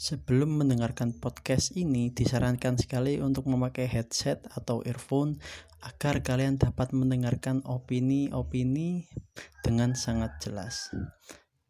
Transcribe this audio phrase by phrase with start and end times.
[0.00, 5.36] Sebelum mendengarkan podcast ini, disarankan sekali untuk memakai headset atau earphone
[5.84, 9.12] agar kalian dapat mendengarkan opini-opini
[9.60, 10.88] dengan sangat jelas.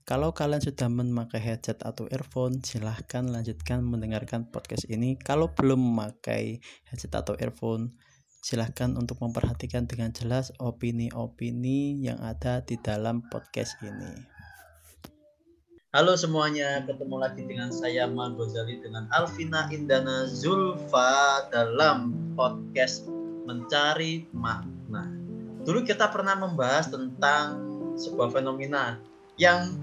[0.07, 5.19] Kalau kalian sudah memakai headset atau earphone, silahkan lanjutkan mendengarkan podcast ini.
[5.19, 7.99] Kalau belum memakai headset atau earphone,
[8.47, 14.40] silahkan untuk memperhatikan dengan jelas opini-opini yang ada di dalam podcast ini.
[15.91, 23.11] Halo semuanya, ketemu lagi dengan saya Ma Gozali dengan Alvina Indana Zulfa dalam podcast
[23.43, 25.11] Mencari Makna.
[25.67, 27.59] Dulu kita pernah membahas tentang
[27.99, 29.03] sebuah fenomena
[29.35, 29.75] yang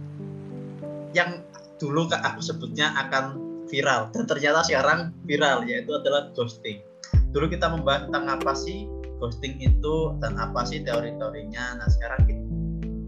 [1.12, 1.44] yang
[1.76, 6.80] dulu aku sebutnya akan viral dan ternyata sekarang viral yaitu adalah ghosting.
[7.36, 8.88] Dulu kita membahas tentang apa sih
[9.20, 11.84] ghosting itu dan apa sih teori-teorinya.
[11.84, 12.32] Nah, sekarang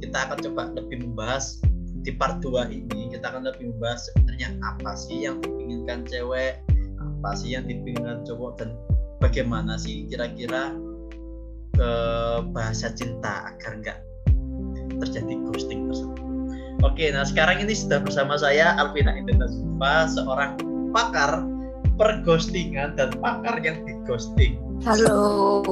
[0.03, 1.63] kita akan coba lebih membahas
[2.03, 6.63] di part 2 ini kita akan lebih membahas sebenarnya apa sih yang diinginkan cewek
[6.99, 8.69] apa sih yang diinginkan cowok dan
[9.19, 10.71] bagaimana sih kira-kira
[11.75, 13.99] ke eh, bahasa cinta agar enggak
[14.99, 16.19] terjadi ghosting tersebut.
[16.83, 19.47] Oke, nah sekarang ini sudah bersama saya Alvina Indra
[20.07, 20.59] seorang
[20.95, 21.43] pakar
[21.99, 24.59] perghostingan dan pakar yang ghosting.
[24.87, 25.63] Halo.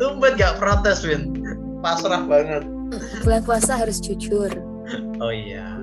[0.00, 1.36] Tumben gak protes, Win.
[1.84, 2.64] Pasrah banget
[3.24, 4.50] bulan puasa harus jujur.
[5.20, 5.78] Oh iya.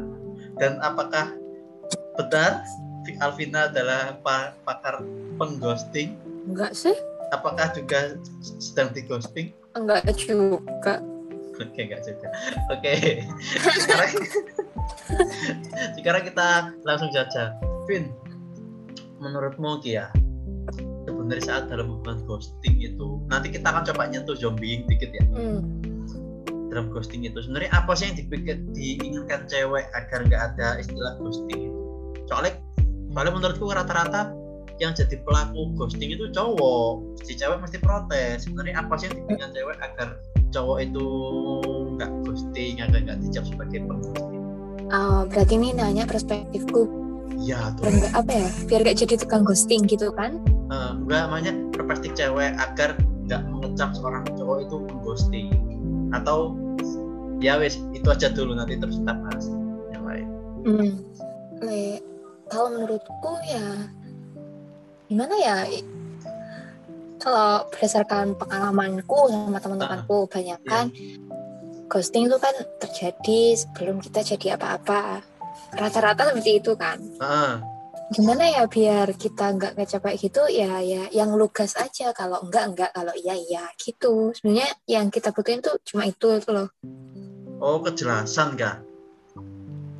[0.58, 1.36] Dan apakah
[2.16, 2.64] benar
[3.22, 4.17] Alvina adalah
[4.66, 5.03] pakar
[5.38, 6.17] pengghosting?
[6.50, 6.95] Enggak sih.
[7.34, 8.16] Apakah juga
[8.62, 11.03] sedang di ghosting enggak juga.
[11.59, 12.28] Oke enggak juga.
[12.72, 13.22] Oke.
[13.81, 14.12] Sekarang
[16.00, 16.47] sekarang kita
[16.88, 17.53] langsung saja.
[17.86, 18.09] Vin
[19.22, 20.09] menurutmu Kia
[21.06, 25.23] sebenarnya saat dalam hubungan ghosting itu nanti kita akan coba nyentuh zombie dikit ya.
[25.38, 25.94] Hmm
[26.76, 27.40] dalam ghosting itu.
[27.40, 31.81] Sebenarnya apa sih yang dipikir diinginkan cewek agar nggak ada istilah ghosting itu?
[32.28, 32.59] Soalnya
[33.16, 34.36] soalnya menurutku rata-rata
[34.84, 37.23] yang jadi pelaku ghosting itu cowok.
[37.23, 38.44] Si cewek mesti protes.
[38.44, 40.08] Sebenarnya apa sih yang dipikirkan cewek agar
[40.52, 41.08] cowok itu
[41.96, 44.46] nggak ghosting agar nggak dicap sebagai pengghosting
[44.94, 46.85] oh berarti ini nanya perspektifku.
[47.41, 47.90] Ya tuh.
[47.90, 48.50] Biar apa ya?
[48.69, 50.40] Biar gak jadi tukang ghosting gitu kan?
[50.72, 55.47] Uh, enggak namanya perspektif cewek agar nggak mengecap seorang cowok itu mengghosting
[56.16, 56.56] atau
[57.44, 59.46] ya wes itu aja dulu nanti terus kita bahas
[59.92, 60.28] yang lain
[60.64, 60.94] hmm.
[61.64, 62.03] Le,
[62.52, 63.90] kalau menurutku ya
[65.08, 65.58] gimana ya
[67.22, 71.18] kalau berdasarkan pengalamanku sama teman-temanku uh, banyak kan yeah.
[71.90, 75.26] ghosting itu kan terjadi sebelum kita jadi apa-apa
[75.74, 77.75] rata-rata seperti itu kan uh.
[78.13, 82.91] Gimana ya biar kita nggak ngecapek gitu ya ya yang lugas aja kalau enggak enggak
[82.93, 86.69] kalau iya iya gitu sebenarnya yang kita butuhin tuh cuma itu tuh loh
[87.63, 88.83] Oh, kejelasan kak?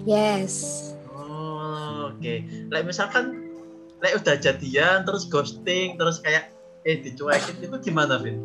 [0.04, 0.92] Yes.
[1.16, 2.20] Oh, oke.
[2.20, 2.44] Okay.
[2.68, 3.56] Like misalkan,
[4.04, 6.52] like udah jadian terus ghosting terus kayak
[6.84, 8.44] eh dicuekin itu gimana, Vin?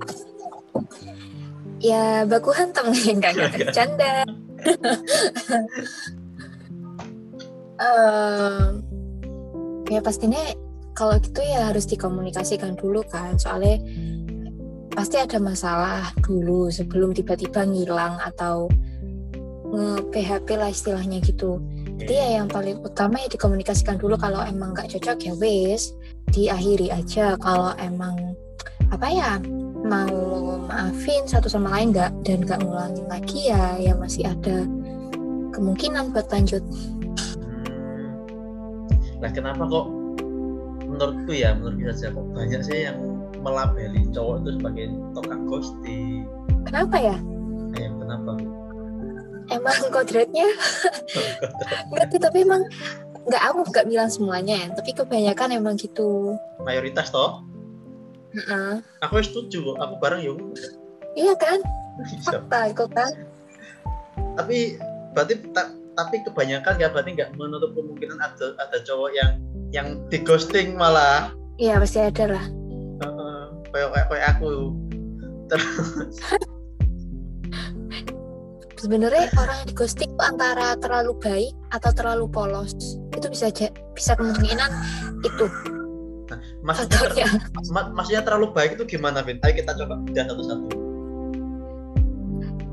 [1.82, 4.14] Ya baku hantam enggak enggak bercanda.
[7.82, 8.80] um,
[9.90, 10.40] ya pastinya
[10.94, 13.82] kalau gitu ya harus dikomunikasikan dulu kan soalnya
[14.94, 18.70] pasti ada masalah dulu sebelum tiba-tiba ngilang atau
[19.70, 21.62] nge-PHP lah istilahnya gitu.
[22.00, 25.94] Jadi ya yang paling utama ya dikomunikasikan dulu kalau emang nggak cocok ya wes
[26.34, 28.34] diakhiri aja kalau emang
[28.90, 29.30] apa ya
[29.86, 34.66] mau maafin satu sama lain nggak dan nggak ngulangin lagi ya ya masih ada
[35.54, 36.64] kemungkinan buat lanjut.
[39.20, 39.86] Nah kenapa kok
[40.84, 42.98] menurutku ya menurut kita saja kok banyak sih yang
[43.40, 44.86] melabeli cowok itu sebagai
[45.16, 46.28] tokak ghosting.
[46.68, 47.16] Kenapa ya?
[47.78, 48.36] Eh, kenapa?
[49.50, 50.46] emang kodratnya
[51.90, 52.62] ngerti tapi emang
[53.26, 57.42] nggak aku nggak bilang semuanya ya tapi kebanyakan emang gitu mayoritas toh
[58.32, 58.80] uh-uh.
[59.04, 60.38] aku setuju aku bareng yuk
[61.18, 61.60] iya kan
[62.24, 63.12] fakta itu kan
[64.38, 64.78] tapi
[65.12, 65.68] berarti ta,
[66.00, 69.30] tapi kebanyakan nggak berarti nggak menutup kemungkinan ada ada cowok yang
[69.68, 71.36] yang di ghosting malah.
[71.60, 72.44] Iya pasti ada lah.
[73.04, 74.72] Uh, kayak kayak aku.
[75.52, 75.68] Terus
[78.80, 82.72] sebenarnya orang yang di ghosting itu antara terlalu baik atau terlalu polos.
[83.12, 84.70] Itu bisa aja bisa kemungkinan
[85.20, 85.46] itu.
[86.32, 87.28] Nah, maksudnya
[87.68, 89.36] mak maksudnya terlalu baik itu gimana Vin?
[89.44, 90.68] Ayo kita coba bedah satu-satu.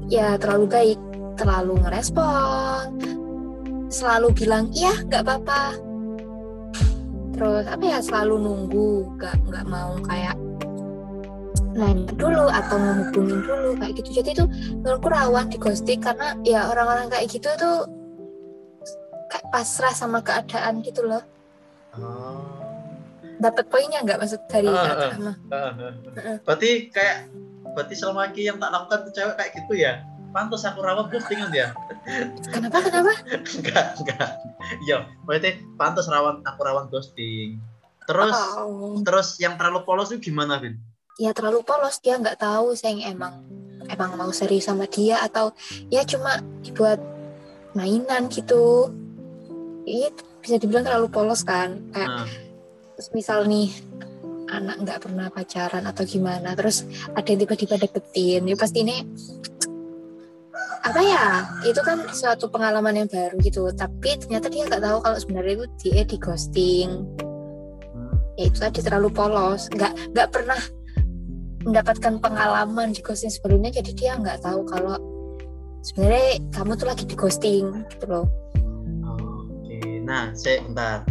[0.08, 1.00] Ya terlalu baik
[1.38, 2.98] terlalu ngerespon
[3.88, 5.78] selalu bilang iya nggak apa-apa
[7.38, 10.36] terus apa ya selalu nunggu nggak nggak mau kayak
[11.78, 14.46] nanya dulu atau menghubungin dulu kayak gitu jadi itu
[14.82, 17.86] menurutku rawan di ghosting karena ya orang-orang kayak gitu tuh
[19.30, 21.22] kayak pasrah sama keadaan gitu loh
[21.98, 22.62] Oh.
[23.42, 25.18] dapat poinnya nggak maksud dari ah.
[25.18, 26.38] mah Ah, ah, ah.
[26.46, 27.26] Berarti kayak
[27.74, 29.94] berarti selama ini yang tak lakukan ke cewek kayak gitu ya.
[30.38, 31.74] Pantas aku rawat ghostingan ya.
[32.54, 33.14] kenapa kenapa
[33.58, 34.30] enggak, enggak.
[34.86, 37.58] Iya, berarti pantas rawan aku rawan ghosting.
[38.06, 39.02] Terus oh.
[39.02, 40.78] terus yang terlalu polos itu gimana, Vin?
[41.18, 43.42] ya terlalu polos dia nggak tahu saya yang emang
[43.90, 45.50] emang mau serius sama dia atau
[45.90, 47.02] ya cuma dibuat
[47.74, 48.94] mainan gitu
[49.90, 52.30] itu bisa dibilang terlalu polos kan kayak Nah,
[52.96, 53.74] terus misal nih
[54.48, 56.86] anak nggak pernah pacaran atau gimana terus
[57.18, 59.04] ada yang tiba-tiba deketin ya pasti ini
[60.88, 61.26] apa ya?
[61.68, 63.68] Itu kan suatu pengalaman yang baru gitu.
[63.76, 66.90] Tapi ternyata dia nggak tahu kalau sebenarnya itu dia di ghosting.
[68.40, 69.68] Ya itu tadi terlalu polos.
[69.76, 70.60] Nggak nggak pernah
[71.68, 74.96] mendapatkan pengalaman di ghosting sebelumnya jadi dia nggak tahu kalau
[75.84, 78.26] sebenarnya kamu tuh lagi di ghosting gitu loh.
[79.04, 81.04] Oke, nah saya bentar,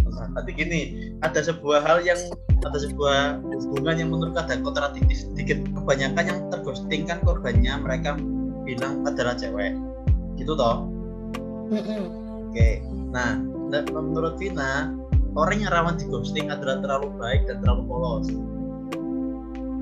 [0.57, 2.17] gini, ada sebuah hal yang
[2.65, 5.61] ada sebuah hubungan yang menurut ada kontradiktif sedikit.
[5.77, 8.17] Kebanyakan yang terghosting kan korbannya mereka
[8.67, 9.79] bilang adalah cewek,
[10.35, 10.83] gitu toh.
[11.71, 12.11] Mm-mm.
[12.51, 12.83] Oke,
[13.15, 13.39] nah
[13.71, 14.91] dan menurut Vina
[15.39, 18.27] orang yang rawan di ghosting adalah terlalu baik dan terlalu polos.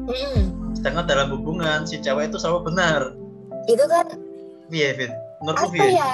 [0.05, 0.41] Mm-mm.
[0.77, 3.01] Sedangkan dalam hubungan si cewek itu selalu benar.
[3.65, 4.05] itu kan
[4.69, 5.13] Iya, Vin.
[5.41, 5.97] Menurutku apa Vin.
[5.97, 6.13] ya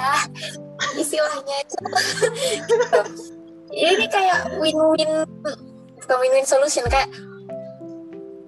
[0.97, 3.01] istilahnya itu gitu.
[3.95, 5.11] ini kayak win-win
[5.99, 7.07] bukan win-win solution kayak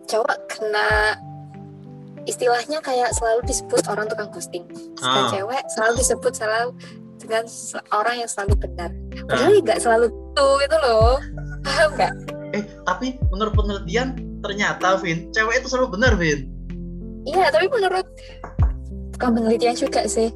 [0.10, 1.16] cowok kena
[2.24, 4.64] istilahnya kayak selalu disebut orang tukang ghosting.
[4.96, 5.32] Sedangkan Ah.
[5.32, 6.70] cewek selalu disebut selalu
[7.20, 7.44] dengan
[7.92, 8.90] orang yang selalu benar.
[8.92, 11.16] Nah, padahal nggak selalu itu gitu loh.
[11.64, 12.14] Paham nggak?
[12.54, 14.08] Eh, tapi menurut penelitian
[14.40, 16.52] ternyata Vin, cewek itu selalu benar, Vin.
[17.24, 18.04] iya tapi menurut
[19.16, 20.28] bukan penelitian juga sih.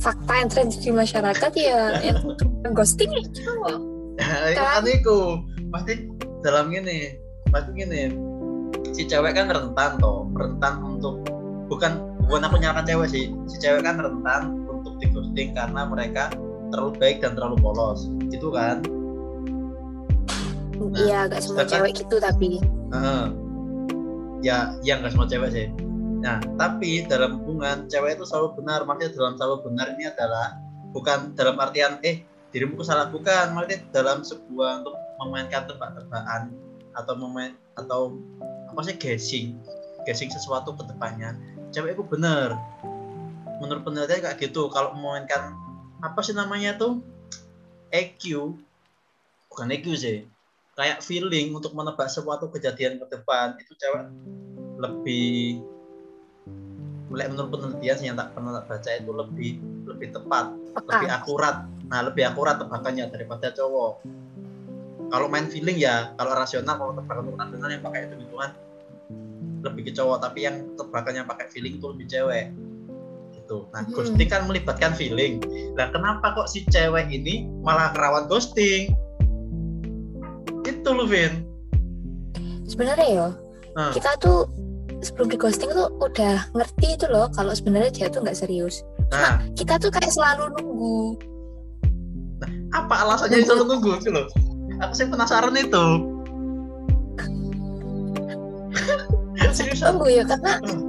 [0.00, 3.76] Fakta yang terjadi di masyarakat ya yang tukang ghosting ya cowok
[4.56, 6.08] kan iku pasti
[6.40, 7.20] dalam gini
[7.52, 8.08] pasti gini
[8.90, 11.22] si cewek kan rentan toh rentan untuk
[11.70, 16.30] bukan bukan aku nyalakan cewek sih si cewek kan rentan untuk di ghosting karena mereka
[16.70, 18.80] terlalu baik dan terlalu polos gitu kan?
[20.96, 22.56] Iya, gak semua cewek gitu tapi.
[22.90, 23.24] Heeh.
[24.40, 25.68] ya ya nggak semua cewek sih.
[26.24, 30.56] Nah tapi dalam hubungan cewek itu selalu benar maksudnya dalam selalu benar ini adalah
[30.96, 36.56] bukan dalam artian eh dirimu salah bukan maksudnya dalam sebuah untuk memainkan tebak-tebakan
[36.96, 38.16] atau memain atau
[38.70, 39.46] apa sih guessing?
[40.06, 41.34] Guessing sesuatu ke depannya.
[41.74, 42.54] Cewek itu benar
[43.60, 44.72] menurut penelitian kayak gitu.
[44.72, 45.52] Kalau memainkan
[46.00, 47.02] apa sih namanya tuh?
[47.90, 48.54] EQ
[49.52, 50.18] bukan EQ sih.
[50.78, 53.58] Kayak feeling untuk menebak suatu kejadian ke depan.
[53.60, 54.08] Itu cewek
[54.80, 55.60] lebih
[57.10, 59.52] mulai menurut penelitian yang tak pernah tak baca itu lebih
[59.84, 60.54] lebih tepat.
[60.78, 61.18] Lebih peka.
[61.20, 61.56] akurat.
[61.90, 64.06] Nah lebih akurat tebakannya daripada cowok
[65.10, 68.50] kalau main feeling ya kalau rasional kalau tebakan untuk rasional yang pakai itu hitungan
[69.60, 72.46] lebih ke cowok tapi yang tebakannya pakai feeling itu lebih cewek.
[73.36, 73.66] Gitu.
[73.74, 73.92] Nah Hmm.
[73.92, 75.42] ghosting kan melibatkan feeling.
[75.76, 78.94] Nah kenapa kok si cewek ini malah rawan ghosting?
[80.64, 81.44] Itu loh Vin.
[82.64, 83.28] Sebenarnya ya,
[83.76, 83.92] Hmm.
[83.92, 84.46] kita tuh
[85.02, 88.86] sebelum di ghosting tuh udah ngerti itu loh kalau sebenarnya dia tuh nggak serius.
[89.10, 89.42] nah.
[89.58, 91.18] Kita tuh kayak selalu nunggu.
[92.70, 93.90] apa alasannya selalu nunggu.
[93.98, 94.24] itu loh
[94.80, 95.86] aku sih penasaran itu
[99.50, 100.82] seriusan ya karena Hmm.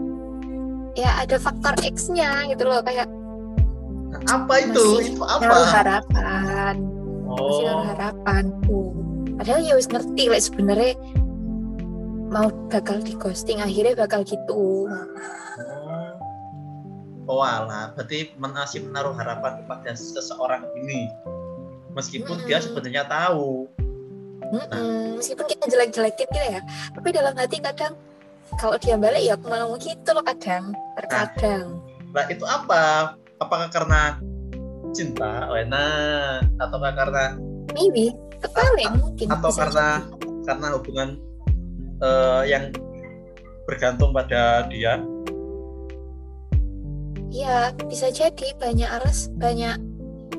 [0.94, 3.10] ya ada faktor X-nya gitu loh kayak
[4.30, 6.76] apa itu Masih itu apa harapan,
[7.26, 8.44] masih oh harapan.
[8.68, 8.92] tuh.
[9.40, 10.94] Padahal ya wis ngerti lah sebenarnya
[12.30, 14.86] mau bakal di ghosting akhirnya bakal gitu.
[17.26, 21.08] Oh, alah, berarti masih menaruh harapan kepada seseorang ini.
[21.92, 22.66] Meskipun dia Mm-mm.
[22.72, 23.68] sebenarnya tahu.
[24.52, 26.60] Mm-mm, meskipun kita jelek-jelekin gitu ya
[26.92, 27.96] tapi dalam hati kadang
[28.60, 31.80] kalau dia balik ya aku malah mau gitu loh kadang terkadang
[32.12, 33.16] Nah, itu apa?
[33.40, 34.20] Apakah karena
[34.92, 35.88] cinta, Wena,
[36.60, 37.40] ataukah karena
[37.72, 38.12] maybe
[38.44, 40.04] kebalik mungkin atau karena
[40.44, 41.10] karena hubungan
[42.04, 42.76] eh, yang
[43.64, 45.00] bergantung pada dia?
[47.32, 47.72] jadi.
[47.72, 49.80] ya bisa jadi banyak alas banyak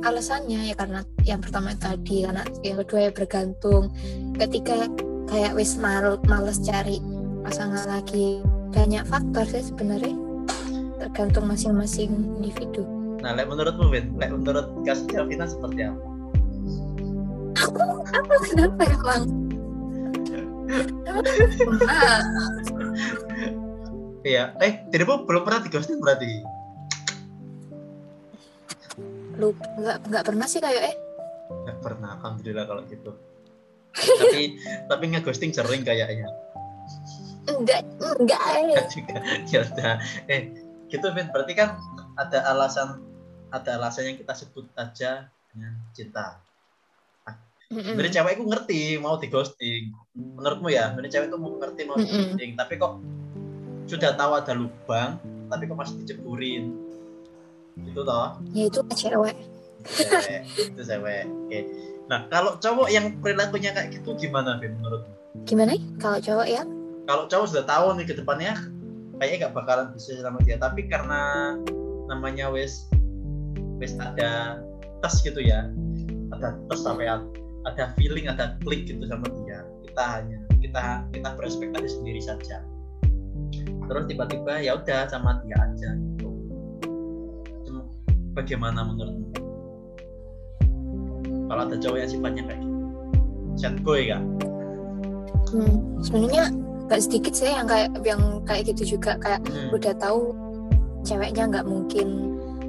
[0.00, 3.92] alasannya ya karena yang pertama tadi karena yang kedua ya bergantung.
[4.40, 4.88] Ketika
[5.28, 6.98] kayak wis mal males cari
[7.44, 8.40] pasangan lagi
[8.72, 10.16] banyak faktor sih sebenarnya.
[10.96, 12.86] Tergantung masing-masing individu.
[13.22, 16.12] Nah, lek menurutmu, Win, lek menurut kasus Elvina seperti apa?
[17.62, 17.80] aku
[18.10, 19.22] apa kenapa emang
[21.86, 22.20] nah,
[24.22, 26.46] Iya, eh, dirimu belum pernah di ghosting berarti?
[29.42, 30.96] Lu nggak nggak pernah sih kayak eh.
[31.66, 33.10] Nggak pernah alhamdulillah kalau gitu.
[33.98, 34.56] Tapi
[34.90, 36.30] tapi nggak ghosting sering kayaknya.
[37.50, 39.16] Enggak enggak Nggak juga.
[39.52, 39.92] Ya udah.
[40.30, 40.40] Eh
[40.86, 41.26] gitu Vin.
[41.34, 41.74] Berarti kan
[42.14, 43.02] ada alasan
[43.50, 46.38] ada alasan yang kita sebut aja dengan cinta.
[47.72, 51.96] Dari cewek itu ngerti mau di ghosting menurutmu ya dari cewek itu mau ngerti mau
[51.96, 53.00] di ghosting tapi kok
[53.88, 55.16] sudah tahu ada lubang
[55.48, 56.68] tapi kok masih diceburin
[57.80, 58.28] itu toh?
[58.52, 59.36] Ya itu cewek.
[59.86, 60.40] Cewek
[60.76, 61.24] itu cewek.
[61.26, 61.60] Oke.
[62.10, 65.12] Nah kalau cowok yang perilakunya kayak gitu gimana Vin menurutmu
[65.48, 65.72] gimana?
[65.72, 66.62] Ya kalau cowok ya?
[67.08, 68.52] Kalau cowok sudah tahu nih ke depannya
[69.18, 70.60] kayaknya nggak bakalan bisa sama dia.
[70.60, 71.54] Tapi karena
[72.06, 72.86] namanya wes
[73.80, 74.60] wes ada
[75.02, 75.66] tes gitu ya
[76.30, 77.32] ada tes sampai ad-
[77.64, 79.64] ada feeling ada klik gitu sama dia.
[79.88, 82.62] Kita hanya kita kita berespektasi sendiri saja.
[83.82, 85.90] Terus tiba-tiba ya udah sama dia aja
[88.32, 89.28] bagaimana menurutmu
[91.46, 92.76] kalau ada cowok yang sifatnya kayak gitu
[93.54, 94.22] set boy kan
[95.52, 95.76] hmm.
[96.00, 96.44] sebenarnya
[96.88, 99.70] gak sedikit sih yang kayak yang kayak gitu juga kayak Hmm.
[99.72, 100.32] udah tahu
[101.02, 102.08] ceweknya nggak mungkin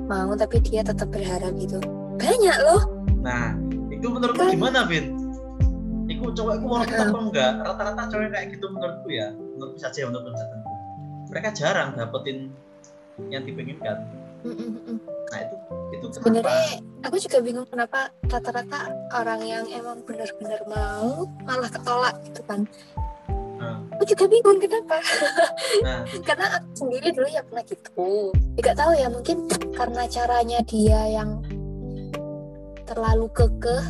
[0.06, 1.80] mau tapi dia tetap berharap gitu
[2.20, 2.84] banyak loh
[3.24, 3.56] Nah,
[3.88, 5.16] itu menurutku Kan- gimana, Vin?
[6.12, 7.08] Iku cowok iku mau Heeh.
[7.08, 7.52] apa enggak?
[7.64, 10.72] Rata-rata cowok kayak gitu menurutku ya, menurutku saja menurut pendapatanku.
[11.32, 12.52] Mereka jarang dapetin
[13.32, 14.04] yang dipinginkan.
[14.44, 15.56] Nah, itu
[15.94, 16.20] itu kenapa?
[16.20, 16.66] sebenarnya
[17.08, 22.68] aku juga bingung kenapa rata-rata orang yang emang benar-benar mau malah ketolak gitu kan.
[23.58, 25.00] Nah, aku juga bingung kenapa.
[25.82, 28.34] Nah, karena aku sendiri dulu ya pernah gitu.
[28.60, 29.38] Tidak tahu ya mungkin
[29.72, 31.40] karena caranya dia yang
[32.84, 33.84] terlalu kekeh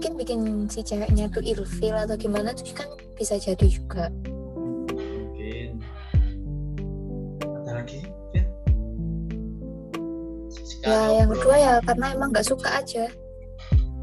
[0.00, 0.40] mungkin bikin
[0.72, 2.88] si ceweknya tuh ilfil atau gimana tuh kan
[3.20, 4.08] bisa jadi juga
[10.80, 13.04] Ya yang kedua ya karena emang nggak suka aja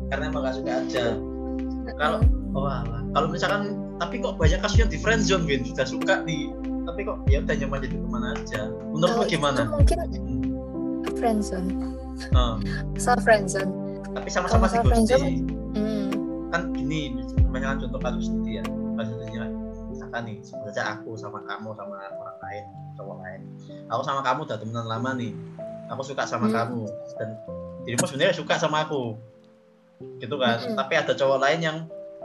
[0.08, 1.06] karena emang gak suka aja.
[2.00, 2.20] Kalau
[2.56, 3.04] oh alah.
[3.12, 6.48] kalau misalkan tapi kok banyak kasus yang di friend zone, Vin, sudah suka di
[6.88, 8.62] tapi kok ya udah nyaman jadi teman aja.
[8.88, 9.60] Menurutmu gimana?
[9.68, 11.14] itu mungkin Hmm.
[11.18, 11.70] friendzone
[12.34, 12.58] Nah,
[12.98, 13.70] soal friendzone
[14.14, 15.38] tapi sama-sama Kalau di sama friendzone, ghosting.
[15.78, 16.08] hmm.
[16.50, 17.02] kan gini
[17.50, 18.64] misalkan contoh kasus ini ya
[18.98, 19.44] kasusnya
[19.90, 22.64] misalkan nih saja aku sama kamu sama orang lain
[22.98, 23.42] cowok lain
[23.90, 25.32] aku sama kamu udah temenan lama nih
[25.88, 26.56] aku suka sama Hmm.
[26.56, 26.84] kamu.
[27.18, 27.30] Dan
[27.88, 29.16] dirimu sebenarnya suka sama aku.
[30.22, 30.62] Gitu kan.
[30.62, 30.78] Mm-mm.
[30.78, 31.78] tapi ada cowok lain yang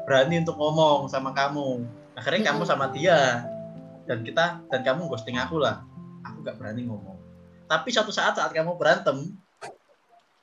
[0.05, 1.87] berani untuk ngomong sama kamu.
[2.19, 2.71] Akhirnya kamu Mm-mm.
[2.71, 3.49] sama dia.
[4.05, 5.87] Dan kita dan kamu ghosting aku lah.
[6.27, 7.17] Aku nggak berani ngomong.
[7.71, 9.33] Tapi suatu saat saat kamu berantem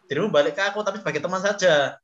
[0.09, 2.01] dirimu balik ke aku tapi sebagai teman saja.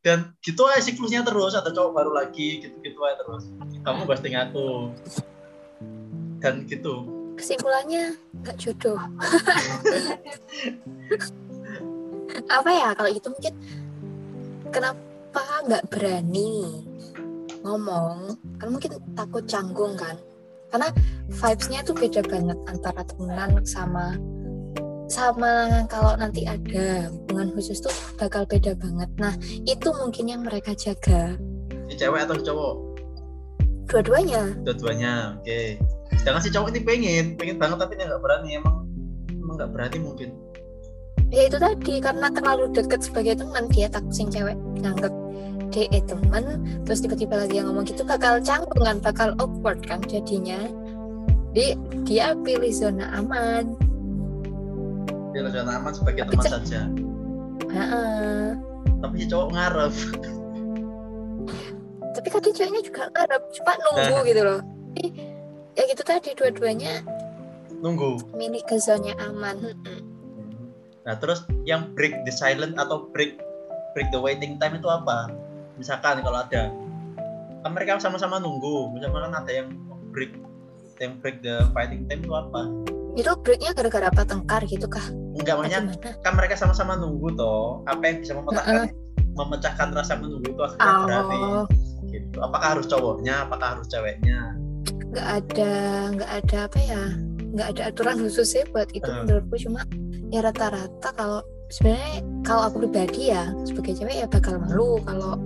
[0.00, 1.52] Dan gitu aja siklusnya terus.
[1.52, 3.50] Ada cowok baru lagi gitu gitu aja terus.
[3.84, 4.94] Kamu ghosting aku.
[6.40, 8.98] Dan gitu kesimpulannya nggak jodoh.
[12.50, 13.54] Apa ya kalau gitu mungkin
[14.72, 16.82] kenapa nggak berani
[17.62, 18.40] ngomong?
[18.56, 20.16] Kan mungkin takut canggung kan.
[20.72, 20.90] Karena
[21.30, 24.18] vibes-nya tuh beda banget antara temenan sama
[25.06, 29.06] sama kalau nanti ada hubungan khusus tuh bakal beda banget.
[29.22, 31.38] Nah itu mungkin yang mereka jaga.
[31.86, 32.85] Si cewek atau cowok
[33.86, 34.42] dua-duanya.
[34.66, 35.60] Dua-duanya oke.
[36.26, 38.76] Jangan si cowok ini pengen pengen banget tapi dia nggak berani emang
[39.30, 40.30] emang nggak berani mungkin.
[41.30, 45.10] Ya itu tadi karena terlalu deket sebagai teman dia takut sing cewek nganggep
[45.74, 50.02] dia eh, teman terus tiba-tiba lagi yang ngomong gitu bakal canggung kan bakal awkward kan
[50.06, 50.58] jadinya.
[51.56, 51.74] Jadi
[52.04, 53.74] dia pilih zona aman.
[55.34, 56.80] Dia lebih aman sebagai Tapi teman saja.
[57.66, 58.56] Heeh.
[58.96, 59.94] tapi si cowok ngarep
[62.16, 64.60] tapi kadang ceweknya juga ngarep cuma nunggu gitu loh.
[64.96, 65.08] Jadi,
[65.76, 67.04] ya gitu tadi dua-duanya
[67.84, 68.32] nunggu.
[68.32, 69.76] milih ke zona aman
[71.04, 73.36] nah terus yang break the silent atau break
[73.92, 75.30] break the waiting time itu apa?
[75.78, 76.72] Misalkan kalau ada
[77.62, 79.70] kan mereka sama-sama nunggu misalkan ada yang
[80.10, 80.34] break
[80.98, 82.66] yang break the fighting time itu apa?
[83.14, 84.26] Itu breaknya gara-gara apa?
[84.26, 85.06] Tengkar gitu kah?
[85.38, 85.94] Enggak gimana?
[86.26, 87.86] kan mereka sama-sama nunggu toh.
[87.86, 88.90] Apa yang bisa memecahkan
[89.36, 91.64] memecahkan rasa menunggu itu akhirnya berani oh
[92.36, 94.52] gitu apakah harus cowoknya apakah harus ceweknya
[95.08, 95.72] nggak ada
[96.12, 97.02] nggak ada apa ya
[97.56, 99.24] nggak ada aturan khusus ya buat itu Hmm.
[99.24, 99.80] menurutku cuma
[100.28, 101.40] ya rata-rata kalau
[101.72, 105.40] sebenarnya kalau aku pribadi ya sebagai cewek ya bakal malu kalau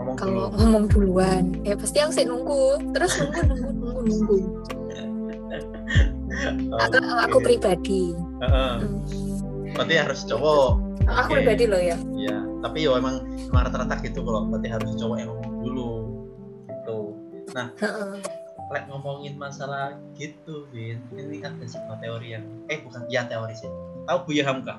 [0.00, 2.64] ngomong dulu kalau ngomong duluan ya pasti aku sih nunggu
[2.96, 4.36] terus nunggu nunggu nunggu nunggu
[6.80, 7.44] aku, aku Oke.
[7.44, 8.14] pribadi.
[8.40, 9.04] Hmm.
[9.76, 11.32] berarti harus cowok aku Oke.
[11.44, 13.20] pribadi loh ya Iya, tapi yo emang
[13.50, 15.99] emang rata-rata gitu kalau berarti harus cowok yang ngomong dulu gitu.
[17.56, 18.22] Heeh.
[18.70, 21.02] Lek ngomongin masalah gitu, Bin.
[21.10, 23.70] Ini ada sebuah teori yang eh bukan ya teori sih.
[24.06, 24.78] Tahu Buya Hamka?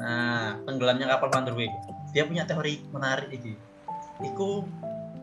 [0.00, 3.54] Nah, tenggelamnya kapal Vanderwijk dia punya teori menarik ini
[4.24, 4.64] itu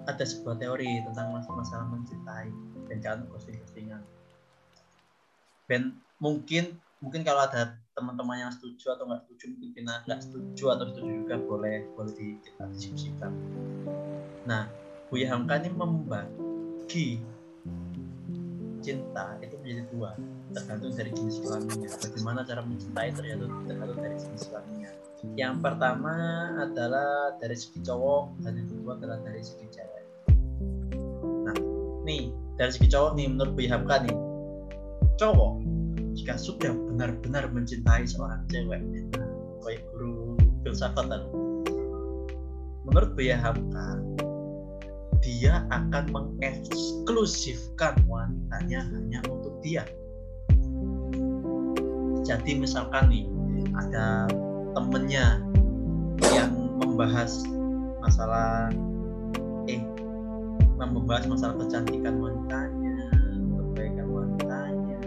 [0.05, 2.49] ada sebuah teori tentang mas- masalah mencintai
[2.87, 4.01] dan jangan ghosting ghostingan
[5.65, 10.85] dan mungkin mungkin kalau ada teman-teman yang setuju atau nggak setuju mungkin nggak setuju atau
[10.93, 13.33] setuju juga boleh boleh di, kita diskusikan
[14.45, 14.69] nah
[15.15, 17.23] Buya Hamka ini membagi
[18.83, 20.11] cinta itu menjadi dua.
[20.51, 21.87] Tergantung dari jenis kelaminnya.
[22.03, 24.91] Bagaimana cara mencintai tergantung tergantung dari jenis kelaminnya.
[25.39, 26.15] Yang pertama
[26.59, 30.03] adalah dari segi cowok dan yang kedua adalah dari segi cewek.
[31.47, 31.55] Nah
[32.03, 34.15] nih dari segi cowok nih menurut Buya Hamka nih
[35.15, 35.53] cowok
[36.19, 38.83] jika sudah benar-benar mencintai seorang cewek
[39.63, 40.35] kayak guru
[40.67, 41.07] filsafat
[42.83, 43.95] menurut Buya Hamka
[45.25, 49.81] dia akan mengeksklusifkan wanitanya hanya untuk dia.
[52.21, 53.25] Jadi misalkan nih
[53.73, 54.29] ada
[54.77, 55.41] temennya
[56.29, 57.41] yang membahas
[58.05, 58.69] masalah
[59.65, 59.81] eh
[60.77, 63.09] membahas masalah kecantikan wanitanya
[63.57, 65.01] kebaikan wanitanya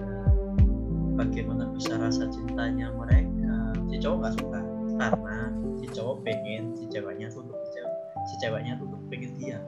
[1.14, 3.54] bagaimana bisa rasa cintanya mereka.
[3.86, 4.60] Si cowok gak suka
[4.98, 5.38] karena
[5.78, 7.94] si cowok pengen si ceweknya tuh si, cewek,
[8.26, 9.62] si ceweknya tuh untuk pengen dia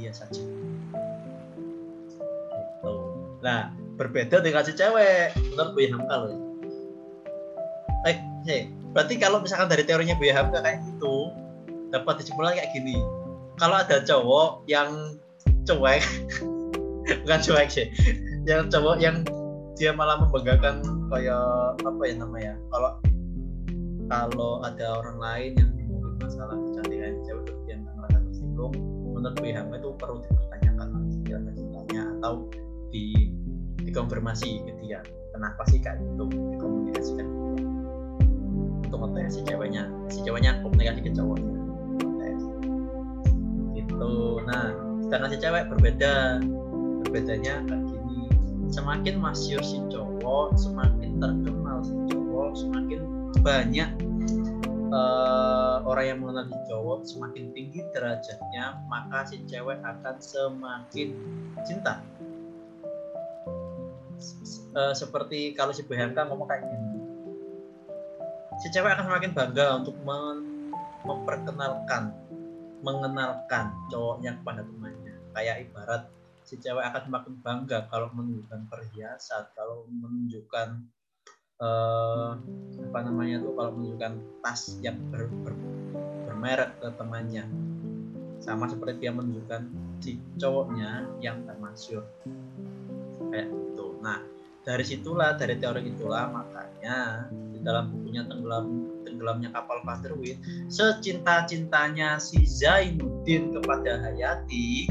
[0.00, 0.40] dia saja.
[2.56, 2.94] Gitu.
[3.44, 3.68] Nah
[4.00, 5.36] berbeda dengan si cewek.
[5.52, 6.40] Menurut Bu Hamka loh.
[8.08, 8.16] Eh
[8.48, 11.28] hey, berarti kalau misalkan dari teorinya Bu Hamka kayak gitu
[11.92, 12.96] dapat disimpulkan kayak gini.
[13.60, 15.20] Kalau ada cowok yang
[15.68, 16.00] cuek
[17.28, 17.92] bukan cuek sih.
[18.48, 19.20] Yang cowok yang
[19.76, 20.80] dia malah membanggakan
[21.12, 22.90] kayak apa ya namanya kalau
[24.12, 25.70] kalau ada orang lain yang
[29.20, 31.12] menurut WHM itu perlu dipertanyakan lagi
[31.52, 32.48] cintanya atau
[32.88, 33.28] di
[33.84, 35.04] dikonfirmasi ke dia
[35.36, 36.24] kenapa sih kayak itu
[36.56, 37.52] dikomunikasikan ke
[38.88, 41.52] untuk ngetes si ceweknya si ceweknya komunikasi ke cowoknya
[43.76, 44.40] gitu.
[44.48, 44.72] Nah
[45.04, 46.40] sedangkan si cewek berbeda
[47.04, 48.18] berbedanya kayak gini.
[48.72, 53.00] Semakin masyur si cowok semakin terkenal si cowok semakin
[53.44, 53.90] banyak
[54.90, 61.08] uh, orang yang mengenal si cowok semakin tinggi derajatnya maka si cewek akan semakin
[61.64, 62.02] cinta.
[64.76, 67.00] Uh, seperti kalau si BHK ngomong kayak gini.
[68.60, 72.12] Si cewek akan semakin bangga untuk mem memperkenalkan
[72.84, 75.16] mengenalkan cowoknya kepada temannya.
[75.32, 76.02] Kayak ibarat
[76.44, 80.84] si cewek akan semakin bangga kalau menunjukkan perhiasan kalau menunjukkan
[81.60, 82.36] uh,
[82.90, 85.54] apa namanya tuh kalau menunjukkan tas yang ber, ber,
[86.26, 87.44] bermerek ke temannya.
[88.40, 89.68] Sama seperti dia menunjukkan
[90.00, 92.02] si cowoknya yang termasyur
[93.28, 94.00] kayak gitu.
[94.00, 94.24] Nah
[94.64, 100.36] dari situlah dari teori itulah makanya di dalam bukunya tenggelam tenggelamnya kapal Vanderwit
[100.68, 104.88] secinta cintanya si Zainuddin kepada Hayati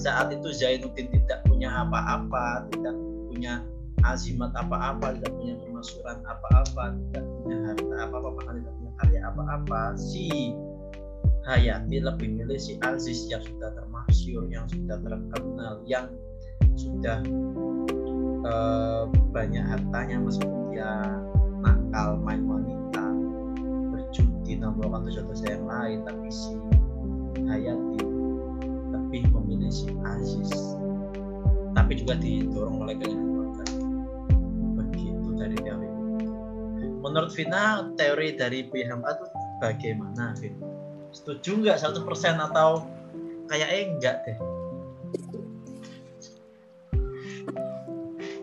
[0.00, 2.96] saat itu Zainuddin tidak punya apa-apa tidak
[3.28, 3.60] punya
[4.04, 9.80] azimat apa-apa tidak punya kemasuran apa-apa tidak punya harta apa-apa bahkan tidak punya karya apa-apa
[9.96, 10.52] si
[11.44, 16.08] Hayati lebih milih si Aziz yang sudah termasyur yang sudah terkenal yang
[16.76, 17.20] sudah
[18.48, 21.20] uh, banyak hartanya meskipun dia
[21.60, 23.04] nakal main wanita
[23.92, 26.56] berjudi melakukan dosa-dosa yang lain tapi si
[27.44, 28.14] Hayati
[29.14, 30.50] lebih memilih si Aziz.
[31.74, 33.33] Tapi juga didorong oleh keinginan
[35.44, 35.88] dari teori
[37.04, 37.62] menurut Vina
[37.94, 39.24] teori dari BHMA itu
[39.60, 40.64] bagaimana Vina
[41.12, 42.00] setuju nggak 100%
[42.42, 42.88] atau
[43.46, 44.36] kayak eh enggak deh?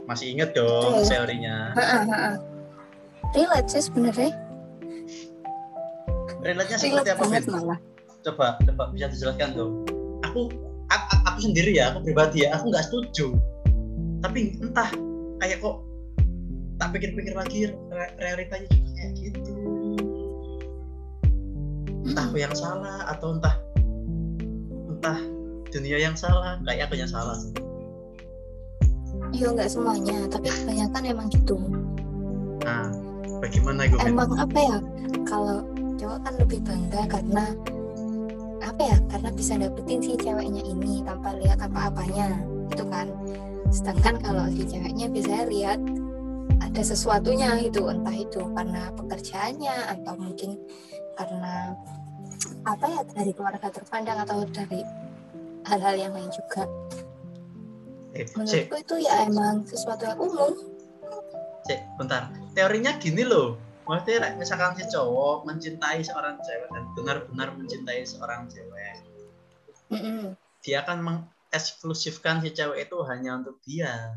[0.06, 1.08] Masih inget dong Iya.
[1.08, 1.56] teorinya.
[3.32, 4.32] Relate sih sebenarnya.
[6.42, 7.44] Relate-nya seperti apa Vin?
[7.48, 7.80] malah.
[8.22, 9.74] Coba coba bisa dijelaskan dong
[10.22, 10.48] aku
[10.88, 13.36] a- a- aku sendiri ya aku pribadi ya aku nggak setuju.
[14.22, 14.90] Tapi entah
[15.40, 15.82] kayak kok
[16.82, 19.54] tak pikir-pikir lagi re- realitanya juga kayak gitu.
[22.10, 23.56] Entah aku yang salah atau entah
[24.90, 25.20] entah
[25.70, 27.38] dunia yang salah kayak aku yang salah
[29.32, 31.56] iya nggak semuanya tapi kebanyakan emang gitu.
[32.66, 32.90] Nah
[33.40, 34.02] bagaimana gue?
[34.02, 34.78] Emang apa ya
[35.30, 35.62] kalau
[36.02, 37.46] cowok kan lebih bangga karena
[38.66, 42.42] apa ya karena bisa dapetin si ceweknya ini tanpa lihat apa-apanya
[42.74, 43.06] gitu kan.
[43.70, 45.80] Sedangkan kalau si ceweknya biasanya lihat
[46.62, 50.62] ada sesuatunya itu entah itu karena pekerjaannya atau mungkin
[51.18, 51.74] karena
[52.70, 54.86] apa ya dari keluarga terpandang atau dari
[55.66, 56.70] hal-hal yang lain juga.
[58.14, 60.52] Eh, menurutku itu ya emang sesuatu yang umum.
[61.66, 62.30] Cek, bentar.
[62.54, 63.58] Teorinya gini loh.
[63.90, 69.04] Maksudnya misalkan si cowok mencintai seorang cewek dan benar-benar mencintai seorang cewek
[69.92, 70.40] Mm-mm.
[70.64, 74.16] dia akan mengeksklusifkan si cewek itu hanya untuk dia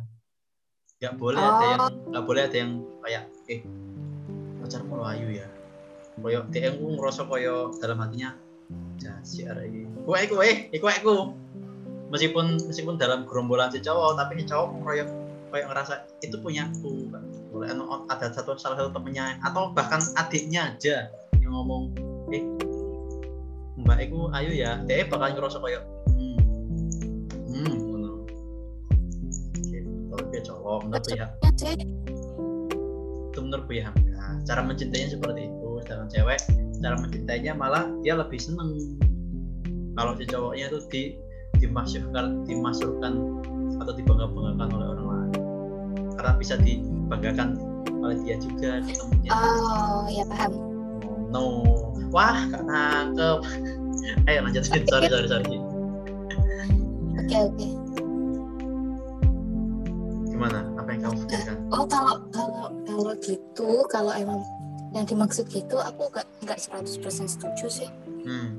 [1.03, 1.81] nggak boleh ada yang
[2.11, 3.61] nggak boleh ada yang kayak eh
[4.63, 5.47] pacarmu lo ayu ya.
[6.23, 8.39] Koyo dia yang ngerasa koyo dalam hatinya
[8.97, 9.83] jasi arek iki.
[10.07, 11.15] Kowe iku eh iku aku
[12.15, 15.05] meskipun meskipun dalam gerombolan si cowok tapi si cowok koyo
[15.51, 17.11] koyo ngerasa itu punya aku
[17.51, 21.11] boleh anu, ada satu salah satu temennya atau bahkan adiknya aja
[21.43, 21.91] yang ngomong
[22.31, 22.43] eh
[23.83, 24.79] mbak iku ayu ya.
[24.87, 25.83] Dia bakal ngerasa koyo
[30.45, 31.51] cowok menurut ya Ya
[33.35, 34.23] itu menurut Bu Hamka.
[34.47, 36.39] Cara mencintainya seperti itu sedangkan cewek
[36.79, 38.79] cara mencintainya malah dia lebih seneng.
[39.99, 41.03] Kalau si cowoknya itu di
[41.59, 43.13] dimasukkan dimasukkan
[43.83, 45.31] atau dibangga-banggakan oleh orang lain.
[46.15, 47.49] Karena bisa dibanggakan
[48.05, 50.53] oleh dia juga ketemunya Oh, ya paham.
[51.35, 51.43] no.
[52.15, 53.39] Wah gak nangkep.
[54.31, 54.87] Ayo lanjutin.
[54.87, 55.59] Sorry sorry sorry.
[57.19, 57.67] Oke, oke.
[60.35, 64.43] Gimana apa yang kamu pikirkan Oh, kalau kalau kalau gitu, kalau emang
[64.91, 66.91] yang dimaksud gitu aku nggak nggak 100%
[67.27, 67.89] setuju sih.
[68.27, 68.59] hmm.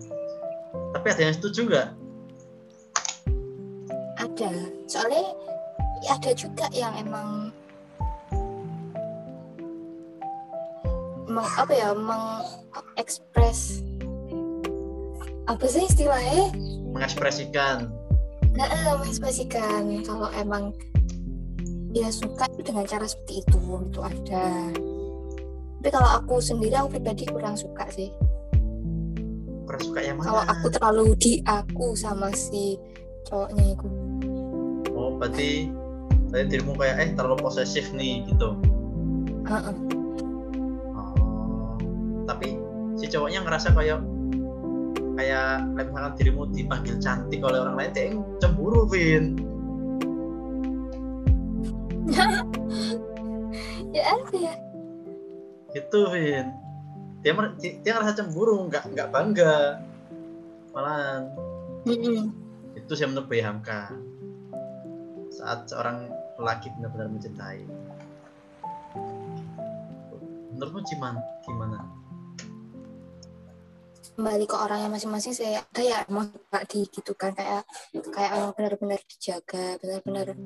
[0.95, 1.89] tapi ada yang setuju nggak
[4.15, 4.51] Ada.
[4.89, 5.31] Soalnya
[6.03, 7.51] ya ada juga yang emang
[11.29, 13.83] meng, apa ya mengekspres
[15.45, 16.51] apa sih istilahnya
[16.95, 17.91] mengekspresikan
[18.55, 20.71] nah mengekspresikan kalau emang
[21.95, 24.69] dia suka dengan cara seperti itu itu ada
[25.79, 28.11] tapi kalau aku sendiri aku pribadi kurang suka sih
[29.63, 32.75] kurang suka yang mana kalau aku terlalu di aku sama si
[33.25, 33.87] cowoknya itu
[34.95, 35.67] Oh, berarti
[36.31, 38.55] berarti dirimu kayak eh terlalu posesif nih gitu.
[39.43, 39.75] Heeh.
[40.95, 41.75] Oh.
[42.23, 42.55] Tapi
[42.95, 43.99] si cowoknya ngerasa kayak
[45.15, 49.54] kayak misalkan dirimu dipanggil cantik oleh orang lain, dia cemburu, Vin.
[53.95, 54.55] ya ada ya
[55.75, 56.47] Gitu, Vin.
[57.19, 59.83] Dia mer- dia, ngerasa cemburu, nggak nggak bangga.
[60.71, 61.35] Malahan
[61.83, 62.31] Mm-mm.
[62.79, 63.91] itu sih menurut Hamka.
[65.35, 66.07] Saat seorang
[66.39, 67.67] lelaki benar-benar mencintai.
[70.55, 71.19] Menurutmu gimana?
[71.43, 71.79] Gimana?
[74.15, 77.67] kembali ke orangnya masing-masing saya ada ya emang suka di gitu kan kayak
[78.15, 80.39] kayak emang benar-benar dijaga benar-benar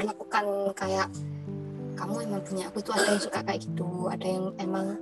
[0.00, 1.08] diperlakukan kayak
[2.00, 4.96] kamu emang punya aku tuh ada yang suka kayak gitu ada yang emang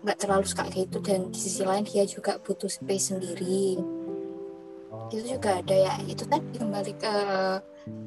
[0.00, 0.98] nggak terlalu suka kayak gitu.
[1.04, 3.76] Dan di sisi lain dia juga butuh space sendiri.
[5.12, 5.94] Itu juga ada ya.
[6.08, 7.14] Itu tadi kembali ke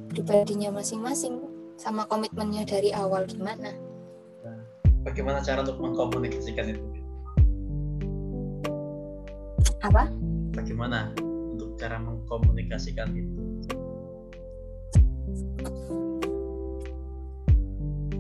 [0.10, 1.38] pribadinya masing-masing
[1.78, 3.70] sama komitmennya dari awal gimana?
[5.06, 6.86] Bagaimana cara untuk mengkomunikasikan itu?
[9.84, 10.08] apa?
[10.56, 11.12] Bagaimana
[11.52, 13.36] untuk cara mengkomunikasikan itu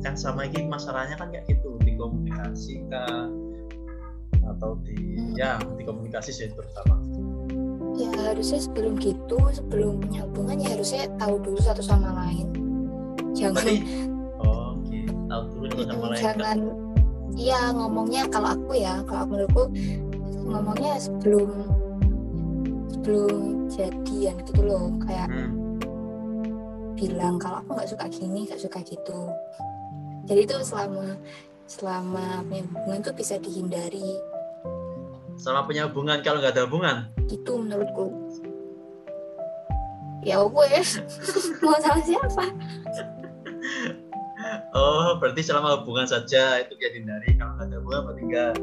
[0.03, 3.31] kan sama lagi masalahnya kan kayak gitu dikomunikasikan
[4.43, 6.99] atau di ya dikomunikasi sih terutama.
[7.95, 12.51] Ya harusnya sebelum gitu sebelum punya hubungan ya harusnya tahu dulu satu sama lain.
[13.33, 13.77] Jangan berarti
[14.43, 14.99] oh oke
[15.31, 16.57] tahu dulu satu sama lain jangan
[17.33, 19.63] iya ngomongnya kalau aku ya kalau aku menurutku
[20.43, 21.49] ngomongnya sebelum
[22.93, 23.39] sebelum
[23.71, 25.51] jadian gitu loh kayak hmm.
[26.93, 29.33] bilang kalau aku nggak suka gini nggak suka gitu
[30.23, 31.17] jadi itu selama
[31.65, 34.19] selama punya hubungan tuh bisa dihindari.
[35.35, 37.09] Sama punya hubungan kalau nggak ada hubungan?
[37.27, 38.13] Itu menurutku.
[40.23, 40.67] Ya gue
[41.65, 42.43] mau sama siapa?
[44.71, 48.53] Oh berarti selama hubungan saja itu dia hindari kalau nggak ada hubungan berarti enggak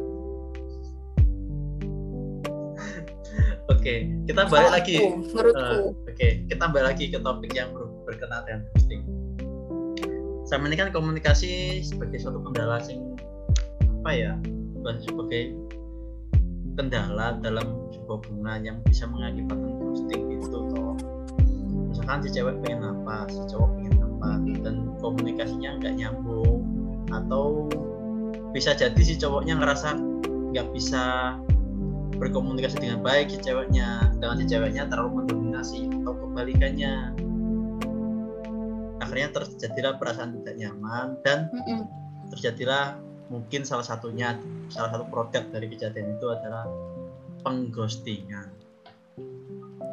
[3.73, 3.95] oke
[4.25, 4.97] kita balik Kalau lagi.
[5.31, 5.79] menurutku.
[6.05, 9.03] Oke, kita balik lagi ke topik yang ber- berkenaan dengan ghosting.
[10.51, 13.15] Sama ini kan komunikasi sebagai suatu kendala sing
[14.03, 14.33] apa ya?
[14.99, 15.55] Sebagai
[16.75, 20.99] kendala dalam sebuah hubungan yang bisa mengakibatkan ghosting itu toh.
[21.95, 24.31] Misalkan si cewek pengen apa, si cowok pengen apa,
[24.67, 26.67] dan komunikasinya nggak nyambung
[27.15, 27.71] atau
[28.51, 29.95] bisa jadi si cowoknya ngerasa
[30.51, 31.39] nggak bisa
[32.19, 37.15] berkomunikasi dengan baik si ceweknya dengan si ceweknya terlalu mendominasi atau kebalikannya
[39.01, 41.49] akhirnya terjadilah perasaan tidak nyaman dan
[42.31, 43.01] terjadilah
[43.33, 44.37] mungkin salah satunya
[44.69, 46.69] salah satu produk dari kejadian itu adalah
[47.41, 48.53] pengghostingan.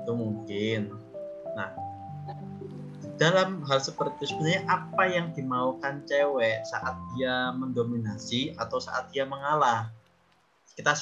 [0.04, 0.92] Itu mungkin.
[1.56, 1.70] Nah
[3.18, 9.26] dalam hal seperti itu sebenarnya apa yang dimaukan cewek saat dia mendominasi atau saat dia
[9.26, 9.90] mengalah?
[10.78, 10.94] Kita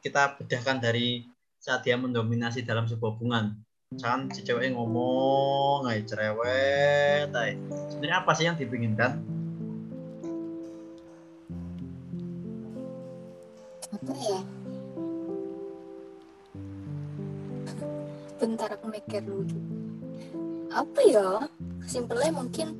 [0.00, 1.28] kita bedahkan dari
[1.60, 7.56] saat dia mendominasi dalam sebuah hubungan misalkan si cewek ngomong ay cerewet ay.
[7.88, 9.16] sebenarnya apa sih yang dipinginkan?
[13.88, 14.40] Apa ya?
[18.36, 19.56] Bentar aku mikir dulu.
[20.68, 21.28] Apa ya?
[21.88, 22.76] Simpelnya mungkin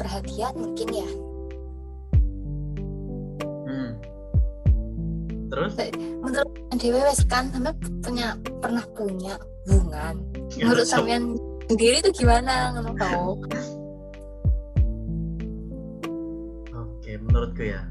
[0.00, 1.08] perhatian mungkin ya.
[3.68, 3.92] Hmm.
[5.52, 5.76] terus?
[6.24, 7.72] Menurut Dewi wes kan sampai
[8.04, 9.34] punya pernah punya
[9.66, 10.14] hubungan
[10.56, 11.34] menurut sampean
[11.66, 13.42] sendiri itu gimana nggak tahu
[16.76, 17.82] oke menurutku ya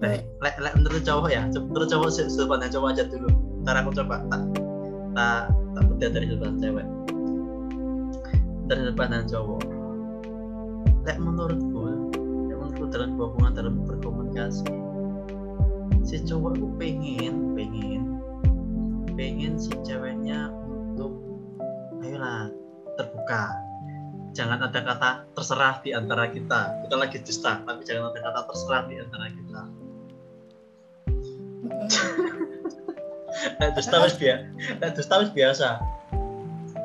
[0.00, 3.28] Lek, lek, lek menurut cowok ya, menurut cowok sudut pandang cowok aja dulu.
[3.60, 4.42] Ntar aku coba tak
[5.12, 5.42] tak
[5.76, 6.86] tak bedah dari sudut pandang cewek.
[8.64, 9.60] Dari sudut pandang cowok.
[11.04, 11.80] Lek menurutku,
[12.48, 14.64] lek menurutku dalam hubungan dalam berkomunikasi,
[16.10, 18.18] si cowok pengen, pengen,
[19.14, 21.14] pengen si ceweknya untuk,
[22.02, 22.50] ayolah
[22.98, 23.54] terbuka.
[24.34, 26.82] Jangan ada kata terserah di antara kita.
[26.82, 29.62] Kita lagi dusta, tapi jangan ada kata terserah di antara kita
[33.62, 34.42] Nah, dusta wis biasa.
[34.82, 35.78] Nah, dusta wis biasa.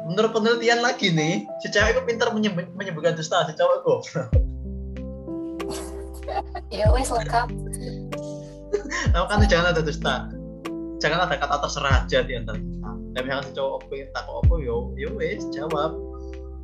[0.06, 3.96] Menurut penelitian lagi nih, si cewek itu pintar menyebut, menyebutkan dusta, si cowok itu.
[6.78, 7.50] ya wes lengkap.
[9.14, 10.30] Nah, kan jangan ada dusta.
[11.02, 12.92] Jangan ada kata terserah aja di antara kita.
[13.16, 15.92] Dan misalnya si cowok pengen tak apa yo, yo wes jawab.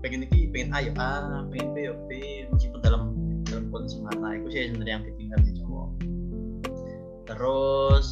[0.01, 2.10] Pengen iki, pengen ayo ah, pengen B yo B,
[2.49, 3.13] meskipun dalam
[3.45, 5.89] dalam kondisi mata itu sih sebenarnya yang ditinggal si cowok.
[7.29, 8.05] Terus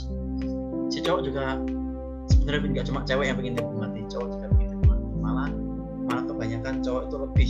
[0.89, 1.57] si cowok juga
[2.29, 5.49] sebenarnya nggak cuma cewek yang pengen dinikmati cowok juga pengen dinikmati malah
[6.09, 7.49] malah kebanyakan cowok itu lebih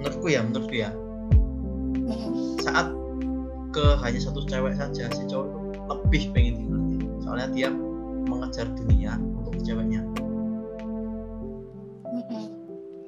[0.00, 0.90] menurutku ya menurutku ya
[2.64, 2.86] saat
[3.72, 5.58] ke hanya satu cewek saja si cowok itu
[5.88, 7.06] lebih pengen dimengerti.
[7.24, 7.68] Soalnya dia
[8.28, 10.04] mengejar dunia untuk ceweknya.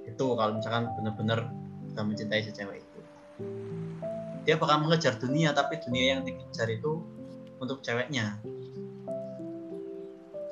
[0.09, 1.53] Itu kalau misalkan benar-benar
[1.93, 3.01] kita mencintai si cewek itu.
[4.49, 7.05] Dia bakal mengejar dunia tapi dunia yang dikejar itu
[7.61, 8.41] untuk ceweknya.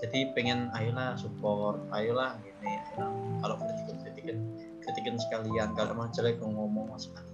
[0.03, 3.13] Jadi pengen ayolah support ayolah gini ayolah.
[3.41, 4.37] Kalau kritikin kritikin
[4.85, 7.32] kritikin sekalian kalau emang jelek ngomong sekalian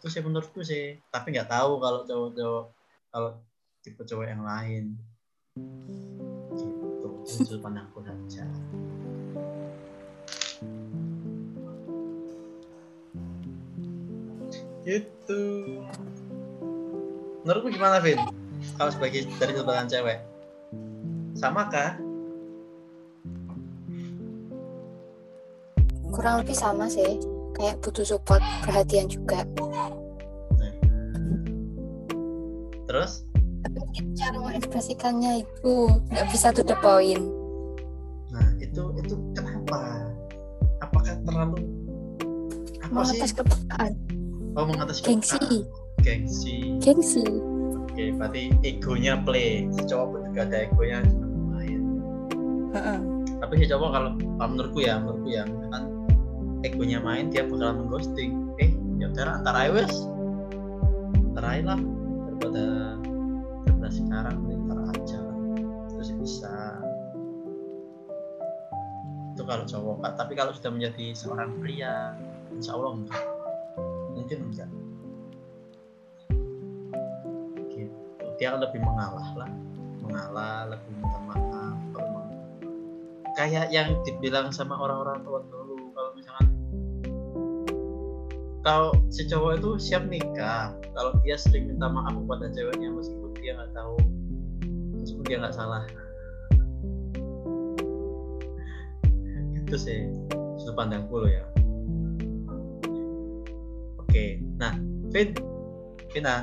[0.00, 0.96] itu sih menurutku sih.
[1.12, 2.64] Tapi nggak tahu kalau cowok-cowok
[3.12, 3.30] kalau
[3.84, 4.96] tipe cowok yang lain.
[6.56, 6.80] Gitu
[7.28, 8.48] sudut pandangku saja
[14.80, 15.40] gitu.
[17.44, 18.18] Menurutku gimana Vin?
[18.74, 20.18] Kalau sebagai dari pandang cewek
[21.36, 22.00] sama kah?
[26.10, 27.20] Kurang lebih sama sih
[27.60, 29.44] kayak butuh support perhatian juga.
[32.88, 33.22] Terus?
[34.16, 35.72] Cara mengekspresikannya itu
[36.10, 37.20] nggak bisa to the point
[38.30, 40.06] nah itu itu kenapa?
[40.78, 41.58] Apakah terlalu
[42.80, 43.18] apa sih?
[43.18, 43.92] mengatas kepekaan.
[44.54, 45.38] Oh mengatasi gengsi.
[45.38, 45.62] kepekaan.
[46.02, 46.54] gengsi.
[46.78, 47.26] Gengsi.
[47.90, 49.66] Oke berarti egonya play.
[49.74, 51.82] Si cowok pun juga ada egonya juga main
[52.70, 52.98] Heeh.
[53.42, 55.82] tapi si cowok kalau, kalau menurutku ya menurutku ya misalkan
[56.60, 58.52] egonya main dia bakal mengghosting.
[58.60, 58.70] Eh
[59.00, 59.94] ya udah antara aja wes.
[61.32, 61.80] Antara aja lah
[62.28, 62.64] daripada
[63.64, 64.36] daripada sekarang
[64.68, 65.36] ntar aja lah.
[65.92, 66.54] Terus bisa.
[69.36, 70.12] Itu kalau cowok Kak.
[70.20, 72.12] tapi kalau sudah menjadi seorang pria
[72.52, 73.22] insya Allah enggak.
[74.12, 74.70] Mungkin enggak.
[77.72, 77.96] Gitu.
[78.36, 79.50] Dia lebih mengalah lah.
[80.04, 82.24] Mengalah lebih minta maaf kalau
[83.38, 85.59] kayak yang dibilang sama orang-orang tua dulu
[88.60, 93.56] kalau si cowok itu siap nikah kalau dia sering minta maaf kepada ceweknya meskipun dia
[93.56, 93.96] nggak tahu
[95.00, 95.84] meskipun dia nggak salah.
[99.64, 100.12] Itu sih
[100.60, 101.44] sudut pandangku loh ya.
[104.02, 104.76] Oke nah
[105.08, 105.32] Vin?
[106.10, 106.42] Vina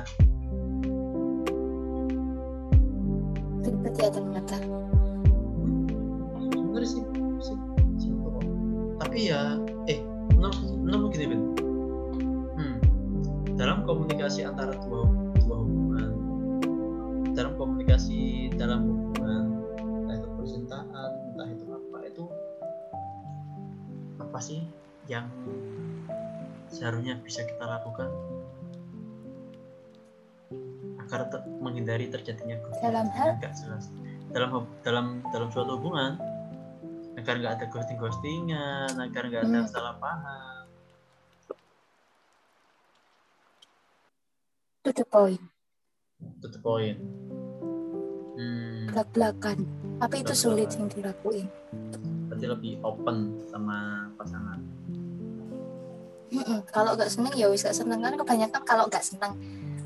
[3.60, 4.56] ribet ya ternyata
[6.40, 7.04] sebenarnya sih
[7.44, 7.56] sih
[8.96, 9.60] tapi ya
[9.92, 10.00] eh
[10.32, 11.42] menurut menurut gini Vin.
[11.44, 11.67] dalam
[13.88, 15.08] komunikasi antara dua
[15.40, 16.10] dua hubungan
[17.32, 18.18] dalam komunikasi
[18.52, 19.44] dalam hubungan
[20.04, 22.24] entah itu percintaan entah itu apa itu
[24.20, 24.60] apa sih
[25.08, 25.24] yang
[26.68, 28.12] seharusnya bisa kita lakukan
[31.00, 33.40] agar ter- menghindari terjadinya Dalam hal?
[33.40, 33.88] nggak jelas
[34.28, 36.20] dalam dalam dalam suatu hubungan
[37.16, 39.70] agar nggak ada ghosting ghostingan agar nggak ada Hmm.
[39.72, 40.57] salah paham
[44.88, 45.44] To the point,
[46.40, 46.96] to the point.
[48.40, 49.68] Hmm, belak-belakan.
[50.00, 51.44] Tapi itu sulit yang dilakuin.
[52.24, 54.56] berarti lebih open sama pasangan.
[56.32, 56.64] Mm-mm.
[56.72, 58.00] Kalau nggak seneng ya wis gak seneng.
[58.00, 59.36] Kan kebanyakan kalau nggak seneng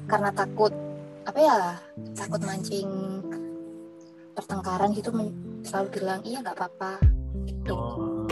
[0.06, 0.70] karena takut
[1.26, 1.58] apa ya
[2.14, 2.86] takut mancing
[4.38, 5.10] pertengkaran gitu
[5.66, 7.02] selalu bilang iya nggak apa-apa
[7.50, 7.74] gitu.
[7.74, 8.22] oh.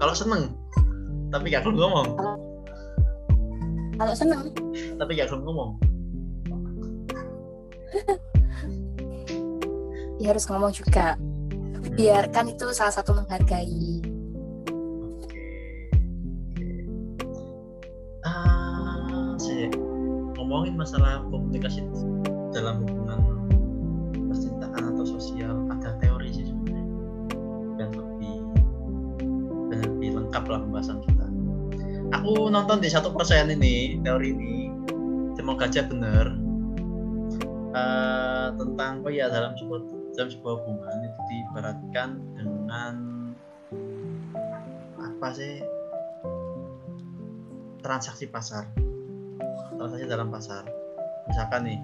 [0.00, 0.56] Kalau seneng?
[1.28, 2.08] Tapi gak belum ngomong.
[4.00, 4.48] Kalau seneng.
[4.96, 5.92] Tapi gak belum ngomong
[10.22, 11.18] ya harus ngomong juga.
[11.94, 14.02] Biarkan itu salah satu menghargai.
[18.24, 19.36] Ah,
[20.40, 21.84] ngomongin masalah komunikasi
[22.50, 23.20] dalam hubungan
[24.30, 26.86] percintaan atau sosial ada teori sih sebenarnya
[27.78, 28.38] dan lebih
[29.70, 31.26] dan lebih lengkap lah pembahasan kita.
[32.20, 34.54] Aku nonton di satu persen ini teori ini
[35.36, 36.43] semoga aja benar
[37.74, 39.82] Eh, tentang oh ya dalam sebuah
[40.14, 42.94] dalam sebuah hubungan itu diibaratkan dengan
[44.94, 45.58] apa sih?
[47.82, 48.70] Transaksi pasar.
[49.74, 50.62] Transaksi dalam pasar.
[51.26, 51.80] Misalkan nih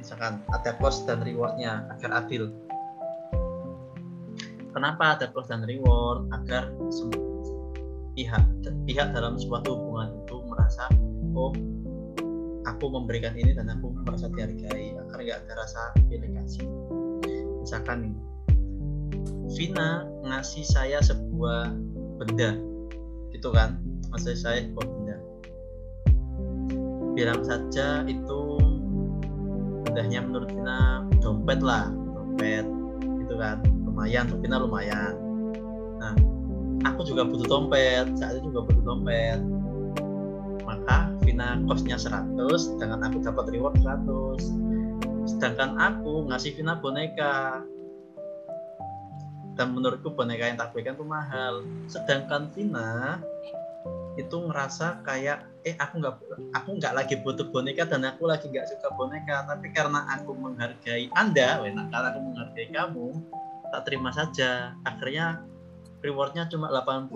[0.00, 2.48] misalkan ada cost dan rewardnya agar adil.
[4.72, 6.32] Kenapa ada cost dan reward?
[6.32, 6.72] Agar
[8.16, 8.40] pihak
[8.88, 10.88] pihak dalam suatu hubungan itu merasa
[11.36, 11.52] oh
[12.66, 16.66] aku memberikan ini dan aku merasa dihargai agar nggak ada rasa kasih
[17.62, 18.14] misalkan
[19.52, 21.76] Vina ngasih saya sebuah
[22.16, 22.56] benda
[23.36, 23.76] gitu kan?
[24.12, 25.16] Ngasih saya sebuah benda.
[27.12, 28.40] Bilang saja itu
[29.84, 32.64] bendanya menurut Vina dompet lah dompet
[33.20, 33.60] gitu kan?
[33.84, 35.14] Lumayan untuk Vina lumayan.
[36.00, 36.14] Nah
[36.88, 39.38] aku juga butuh dompet saat itu juga butuh dompet
[40.72, 44.72] maka Vina costnya 100 sedangkan aku dapat reward 100
[45.26, 47.62] sedangkan aku ngasih Vina boneka.
[49.52, 51.60] Dan menurutku boneka yang tak berikan tuh mahal.
[51.86, 53.20] Sedangkan Vina
[54.16, 56.14] itu ngerasa kayak eh aku nggak
[56.52, 59.44] aku nggak lagi butuh boneka dan aku lagi nggak suka boneka.
[59.44, 63.08] Tapi karena aku menghargai anda karena aku menghargai kamu
[63.72, 64.72] tak terima saja.
[64.88, 65.44] Akhirnya
[66.02, 67.08] rewardnya cuma 80%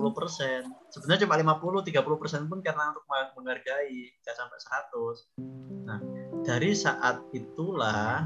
[0.95, 5.99] sebenarnya cuma 50 30% pun karena untuk menghargai nggak sampai 100 nah
[6.47, 8.23] dari saat itulah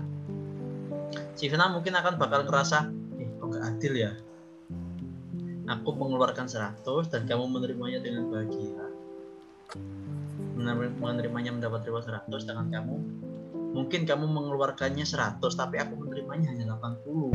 [1.34, 2.78] si Vina mungkin akan bakal ngerasa
[3.18, 4.12] eh kok nggak adil ya?
[5.70, 6.82] Aku mengeluarkan 100
[7.14, 8.90] dan kamu menerimanya dengan bahagia.
[10.58, 12.96] Mener- menerimanya mendapat reward 100 dengan kamu.
[13.70, 17.30] Mungkin kamu mengeluarkannya 100 tapi aku menerimanya hanya 80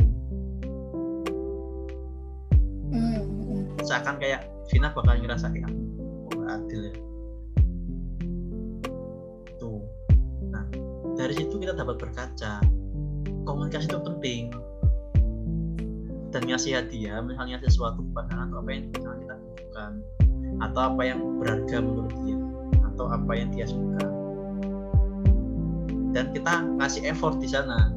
[2.90, 5.70] Hmm, seakan kayak Vina bakal ngerasa kayak
[6.34, 6.94] nggak adil ya.
[9.58, 9.82] Tuh.
[10.50, 10.64] Nah
[11.14, 12.62] dari situ kita dapat berkaca.
[13.46, 14.42] Komunikasi itu penting.
[16.34, 19.92] Dan ngasih hadiah misalnya sesuatu pasangan atau apa yang kita butuhkan?
[20.62, 22.38] Atau apa yang berharga menurut dia?
[22.92, 24.06] Atau apa yang dia suka?
[26.10, 27.94] Dan kita ngasih effort di sana.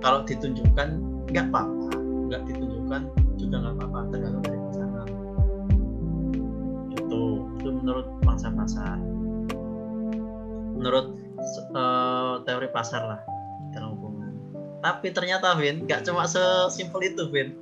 [0.00, 0.88] Kalau ditunjukkan
[1.32, 1.99] nggak apa-apa
[2.30, 3.02] nggak ditunjukkan
[3.34, 5.08] juga nggak apa-apa tergantung dari pasangan.
[6.94, 7.22] Itu
[7.58, 8.96] itu menurut pangsa pasar
[10.78, 11.06] menurut
[11.74, 13.20] eh, teori pasar lah
[13.74, 14.32] dalam hubungan.
[14.78, 17.58] Tapi ternyata Vin nggak cuma sesimpel itu Vin.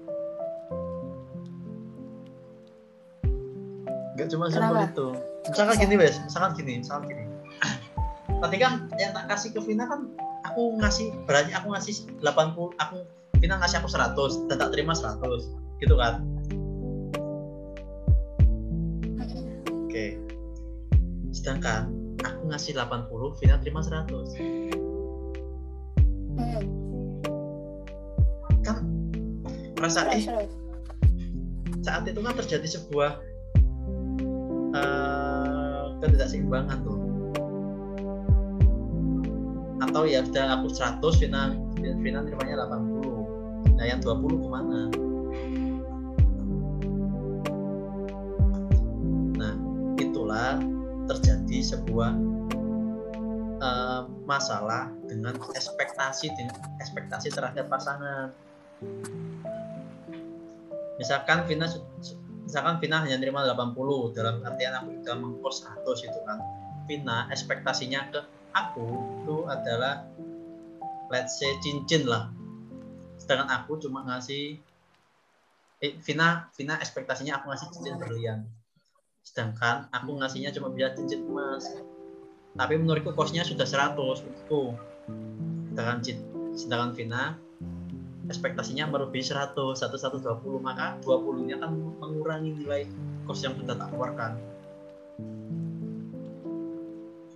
[4.21, 4.93] Nggak cuma sesimpel Kenapa?
[4.93, 5.09] itu.
[5.49, 6.15] Misalkan gini wes.
[6.29, 7.25] Misalkan gini misalkan gini.
[8.39, 10.13] Tadi kan yang tak kasih ke Vina kan
[10.47, 12.99] aku ngasih berarti aku ngasih 80 aku
[13.39, 15.23] Vina ngasih aku 100 dan tak terima 100
[15.79, 16.27] gitu kan?
[19.87, 20.19] Oke.
[21.31, 24.69] Sedangkan aku ngasih 80 Vina terima 100
[26.39, 26.63] Hmm.
[28.63, 28.79] kan
[29.75, 30.23] merasa eh
[31.83, 33.19] saat itu kan terjadi sebuah
[34.71, 36.99] eh, ketidakseimbangan tuh.
[39.83, 42.98] Atau ya sudah aku 100 Vina Vina nerimanya 80
[43.79, 44.81] nah yang 20 ke mana?
[49.39, 49.55] Nah
[50.03, 50.59] itulah
[51.07, 52.11] terjadi sebuah
[53.63, 58.35] eh, masalah dengan ekspektasi dengan ekspektasi terhadap pasangan.
[60.99, 61.71] Misalkan Vina
[62.43, 65.57] misalkan Vina hanya nerima 80 dalam artian aku sudah mengkos
[65.87, 66.43] 100 itu kan.
[66.91, 68.21] Vina ekspektasinya ke
[68.59, 68.91] aku
[69.23, 70.03] itu adalah
[71.15, 72.33] let's say cincin lah
[73.29, 74.57] sedangkan aku cuma ngasih
[75.85, 78.49] eh, Vina Vina ekspektasinya aku ngasih cincin berlian.
[79.21, 81.77] Sedangkan aku ngasihnya cuma bisa cincin emas.
[82.57, 84.73] Tapi menurutku kosnya sudah 100 itu
[85.77, 85.99] sedangkan
[86.57, 87.37] sedangkan Vina
[88.33, 91.69] ekspektasinya melebihi 100 1 120 maka 20 nya kan
[92.01, 92.89] mengurangi nilai
[93.29, 94.41] kos yang sudah tak keluarkan.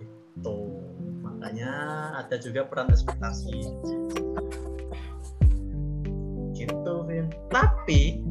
[0.01, 0.57] Gitu.
[1.21, 1.69] Makanya
[2.17, 3.61] ada juga peran ekspektasi
[7.53, 8.25] tapi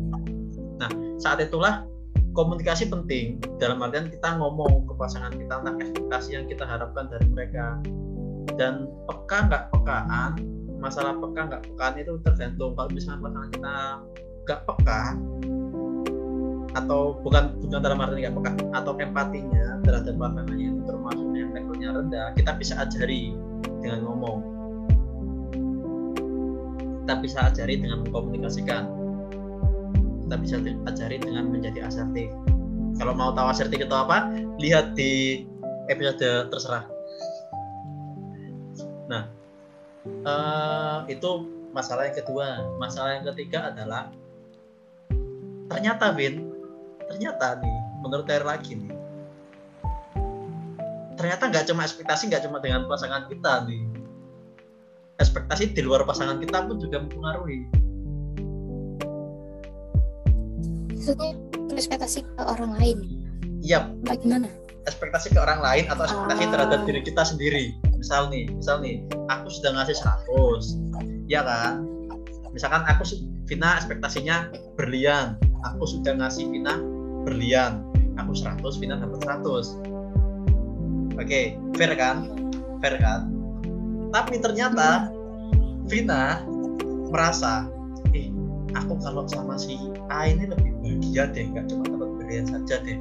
[0.82, 0.90] nah
[1.22, 1.86] saat itulah
[2.32, 3.38] komunikasi penting.
[3.60, 7.78] Dalam artian kita ngomong ke pasangan kita tentang ekspektasi yang kita harapkan dari mereka.
[8.58, 10.32] Dan peka nggak pekaan
[10.82, 13.76] masalah peka nggak pekaan itu tergantung kalau misalnya pasangan kita
[14.42, 15.02] nggak peka
[16.72, 21.88] atau bukan bukan dalam arti nggak peka atau empatinya terhadap pasangannya itu termasuk yang levelnya
[21.94, 23.38] rendah kita bisa ajari
[23.78, 24.38] dengan ngomong.
[27.02, 29.01] Kita bisa ajari dengan mengkomunikasikan
[30.33, 30.57] kita bisa
[30.89, 32.33] ajari dengan menjadi asertif.
[32.97, 35.45] Kalau mau tahu asertif itu apa lihat di
[35.93, 36.89] episode terserah.
[39.12, 39.28] Nah
[40.24, 41.28] uh, itu
[41.76, 42.64] masalah yang kedua.
[42.80, 44.09] Masalah yang ketiga adalah
[45.68, 46.49] ternyata Vin
[47.12, 48.93] ternyata nih menurut Ter lagi nih
[51.20, 53.85] ternyata nggak cuma ekspektasi nggak cuma dengan pasangan kita nih.
[55.20, 57.82] Ekspektasi di luar pasangan kita pun juga mempengaruhi
[61.03, 61.34] maksudnya
[61.74, 63.03] ekspektasi ke orang lain.
[63.59, 64.46] Iya bagaimana
[64.86, 66.50] ekspektasi ke orang lain atau ekspektasi ah.
[66.55, 67.74] terhadap diri kita sendiri.
[67.98, 71.82] Misal nih misal nih aku sudah ngasih 100 ya kan?
[72.55, 73.03] Misalkan aku
[73.50, 75.34] Vina ekspektasinya berlian.
[75.74, 76.78] Aku sudah ngasih Vina
[77.26, 77.82] berlian.
[78.22, 81.40] Aku 100 Vina dapat 100 oke
[81.74, 82.30] fair kan?
[82.78, 83.26] Fair kan?
[84.14, 85.11] Tapi ternyata
[85.90, 86.46] Vina
[87.11, 87.66] merasa
[88.76, 89.76] aku kalau sama si
[90.08, 92.98] A ini lebih bahagia deh nggak cuma dapat berlian saja deh.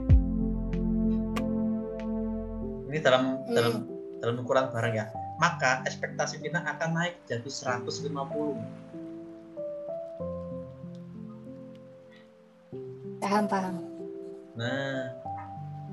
[2.91, 3.55] Ini dalam hmm.
[3.55, 3.74] dalam
[4.19, 5.05] dalam ukuran barang ya.
[5.39, 8.13] Maka ekspektasi kita akan naik jadi 150
[13.22, 13.76] paham paham.
[14.59, 15.17] Nah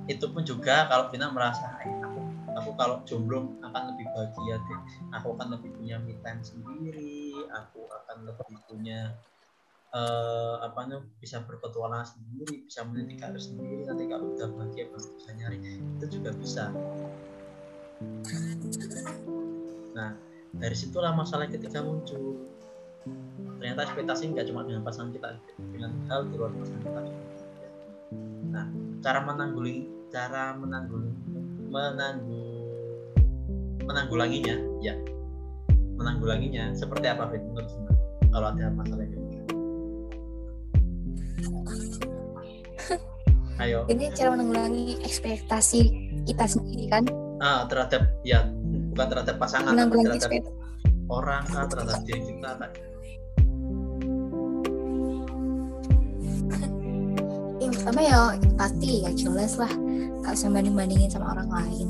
[0.09, 2.21] itu pun juga kalau kita merasa aku
[2.57, 4.81] aku kalau jomblo akan lebih bahagia deh.
[5.17, 9.15] Aku akan lebih punya me time sendiri aku akan lebih punya
[9.95, 13.85] uh, apa namanya bisa berpetualang sendiri bisa meniti karir sendiri.
[13.89, 15.59] Nanti kalau udah bahagia baru bisa nyari.
[15.97, 16.65] Itu juga bisa.
[19.97, 20.11] Nah
[20.53, 22.45] dari situlah masalah ketika muncul.
[23.59, 25.35] Ternyata ekspektasi nggak cuma dengan pasangan kita
[25.75, 27.03] dengan hal di luar pasangan kita.
[28.55, 28.67] Nah
[29.03, 31.11] cara menangguling cara menanggul
[31.69, 32.45] menanggul
[33.85, 34.95] menanggulanginya ya.
[35.99, 37.67] Menanggulanginya seperti apa menurut
[38.31, 39.28] kalau ada masalah itu
[43.59, 43.83] Ayo.
[43.91, 45.81] Ini cara menanggulangi ekspektasi
[46.31, 47.05] kita sendiri kan?
[47.43, 48.47] Ah, terhadap ya
[48.95, 51.11] bukan terhadap pasangan, menanggulangi terhadap ekspektasi.
[51.11, 52.71] orang kan terhadap diri kita kan.
[57.59, 58.19] yang pertama ya
[58.57, 59.73] pasti ya jelas lah
[60.25, 61.89] gak usah banding bandingin sama orang lain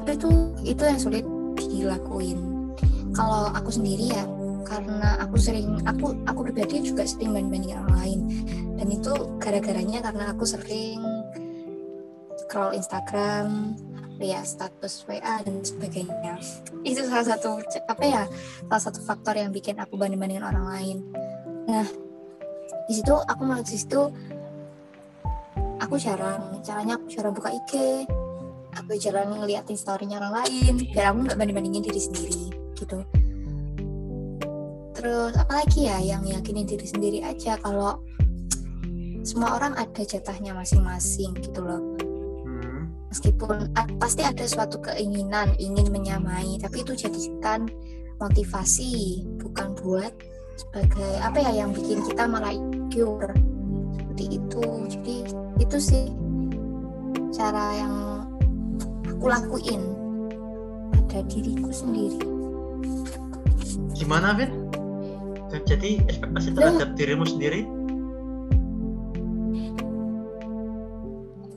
[0.00, 0.30] tapi itu
[0.64, 1.24] itu yang sulit
[1.54, 2.38] dilakuin
[3.14, 4.24] kalau aku sendiri ya
[4.66, 8.18] karena aku sering aku aku pribadi juga sering banding orang lain
[8.80, 11.04] dan itu gara-garanya karena aku sering
[12.40, 13.76] scroll Instagram
[14.16, 16.40] lihat status WA dan sebagainya.
[16.80, 18.24] Itu salah satu apa ya
[18.64, 20.98] salah satu faktor yang bikin aku banding bandingin orang lain.
[21.68, 21.84] Nah
[22.88, 24.08] di situ aku malah di situ
[25.76, 26.56] aku jarang.
[26.64, 28.08] Caranya aku jarang buka IG
[28.76, 32.42] aku jarang ngeliatin storynya orang lain biar aku nggak banding bandingin diri sendiri
[32.80, 32.98] gitu.
[34.96, 38.04] Terus apalagi ya yang yakinin diri sendiri aja kalau
[39.30, 41.78] semua orang ada jatahnya masing-masing gitu loh.
[42.42, 42.90] Hmm.
[43.14, 43.70] meskipun
[44.02, 47.70] pasti ada suatu keinginan ingin menyamai tapi itu jadikan
[48.18, 50.10] motivasi bukan buat
[50.58, 53.30] sebagai apa ya yang bikin kita malah insecure.
[53.94, 54.64] Seperti itu.
[54.90, 55.16] Jadi
[55.62, 56.04] itu sih
[57.30, 57.94] cara yang
[59.06, 59.82] aku lakuin
[60.90, 62.18] pada diriku sendiri.
[63.94, 64.70] Gimana Vin?
[65.50, 67.66] jadi ekspektasi terhadap dirimu sendiri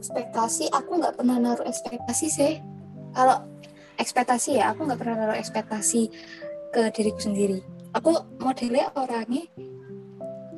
[0.04, 2.54] ekspektasi aku nggak pernah naruh ekspektasi sih.
[3.16, 3.40] Kalau
[3.96, 6.12] ekspektasi ya aku nggak pernah naruh ekspektasi
[6.76, 7.64] ke diriku sendiri.
[7.96, 8.12] Aku
[8.44, 9.48] modelnya orangnya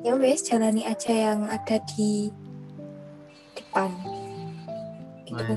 [0.01, 2.33] ya wes jalani aja yang ada di
[3.53, 3.93] depan.
[5.29, 5.53] Gitu.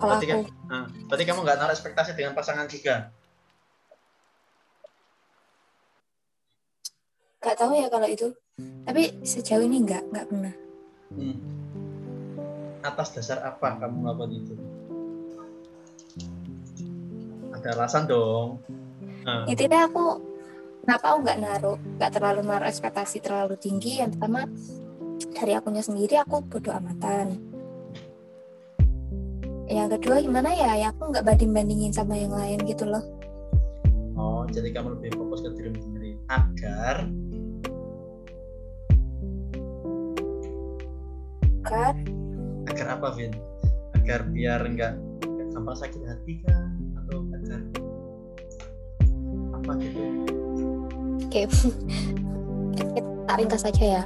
[0.00, 0.48] Kalau berarti, aku.
[0.48, 0.82] kan,
[1.12, 3.12] berarti kamu nggak naruh ekspektasi dengan pasangan juga?
[7.44, 8.32] Nggak tahu ya kalau itu.
[8.88, 10.54] Tapi sejauh ini nggak nggak pernah.
[11.12, 11.67] Hmm.
[12.92, 14.54] Atas dasar apa kamu melakukan itu?
[17.54, 18.62] Ada alasan dong.
[19.28, 19.44] Nah.
[19.44, 20.24] intinya aku
[20.88, 24.00] kenapa aku nggak naruh nggak terlalu naruh ekspektasi terlalu tinggi?
[24.00, 24.48] Yang pertama
[25.36, 27.36] dari akunya sendiri aku bodoh amatan.
[29.68, 30.80] Yang kedua gimana ya?
[30.80, 33.04] Ya aku nggak banding bandingin sama yang lain gitu loh.
[34.16, 37.04] Oh jadi kamu lebih fokus ke diri sendiri agar
[41.68, 41.94] agar
[42.68, 43.32] agar apa Vin?
[43.96, 44.94] Agar biar nggak
[45.56, 46.72] gampang sakit hati kan
[47.04, 47.60] atau agar
[49.58, 50.00] apa gitu?
[51.28, 51.42] Oke.
[52.78, 54.02] Kita ringkas saja ya.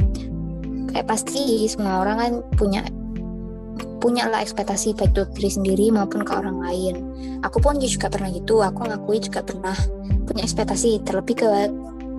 [0.92, 2.82] Kayak pasti semua orang kan punya
[4.02, 6.94] punya lah ekspektasi baik untuk diri sendiri maupun ke orang lain.
[7.46, 9.78] Aku pun juga pernah gitu, aku ngakui juga pernah
[10.26, 11.46] punya ekspektasi terlebih ke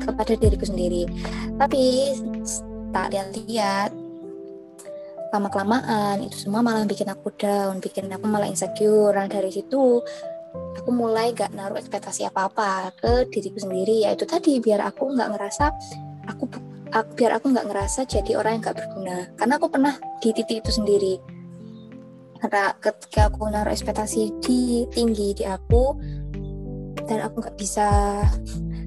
[0.07, 1.03] kepada diriku sendiri.
[1.59, 2.15] Tapi
[2.95, 3.91] tak lihat-lihat
[5.33, 9.17] lama kelamaan itu semua malah bikin aku down, bikin aku malah insecure.
[9.17, 9.97] Dan dari situ
[10.53, 14.05] aku mulai gak naruh ekspektasi apa-apa ke diriku sendiri.
[14.05, 15.65] Yaitu tadi biar aku nggak ngerasa
[16.29, 16.45] aku,
[17.17, 19.17] biar aku nggak ngerasa jadi orang yang gak berguna.
[19.33, 21.17] Karena aku pernah di titik itu sendiri.
[22.37, 25.97] Karena ketika aku naruh ekspektasi di tinggi di aku
[27.09, 28.21] dan aku nggak bisa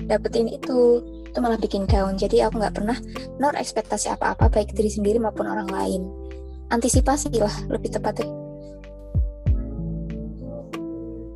[0.07, 2.15] dapetin itu itu malah bikin down.
[2.15, 2.95] Jadi aku nggak pernah
[3.43, 6.26] naruh ekspektasi apa-apa baik diri sendiri maupun orang lain
[6.71, 8.27] antisipasi lah lebih tepatnya.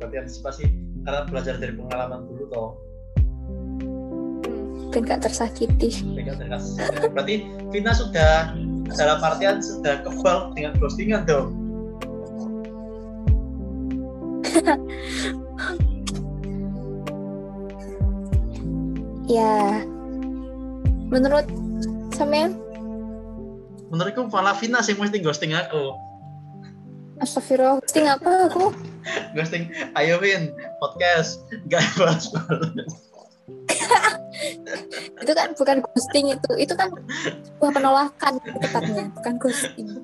[0.01, 0.63] Berarti antisipasi
[1.05, 2.71] karena belajar dari pengalaman dulu toh.
[4.91, 6.03] Dan gak tersakiti.
[7.15, 8.51] Berarti Vina sudah
[8.91, 11.55] dalam artian sudah kebal dengan ghostingan dong?
[19.31, 19.79] Ya
[21.07, 21.47] menurut
[22.11, 22.59] sampean
[23.91, 25.93] menurutku malah Vina sih mesti ghosting aku
[27.21, 28.73] Astagfirullah, ghosting apa aku?
[29.37, 30.49] ghosting, ayo Win,
[30.81, 32.33] podcast, gak bahas
[35.21, 36.89] itu kan bukan ghosting itu, itu kan
[37.61, 39.87] sebuah penolakan tepatnya, bukan ghosting.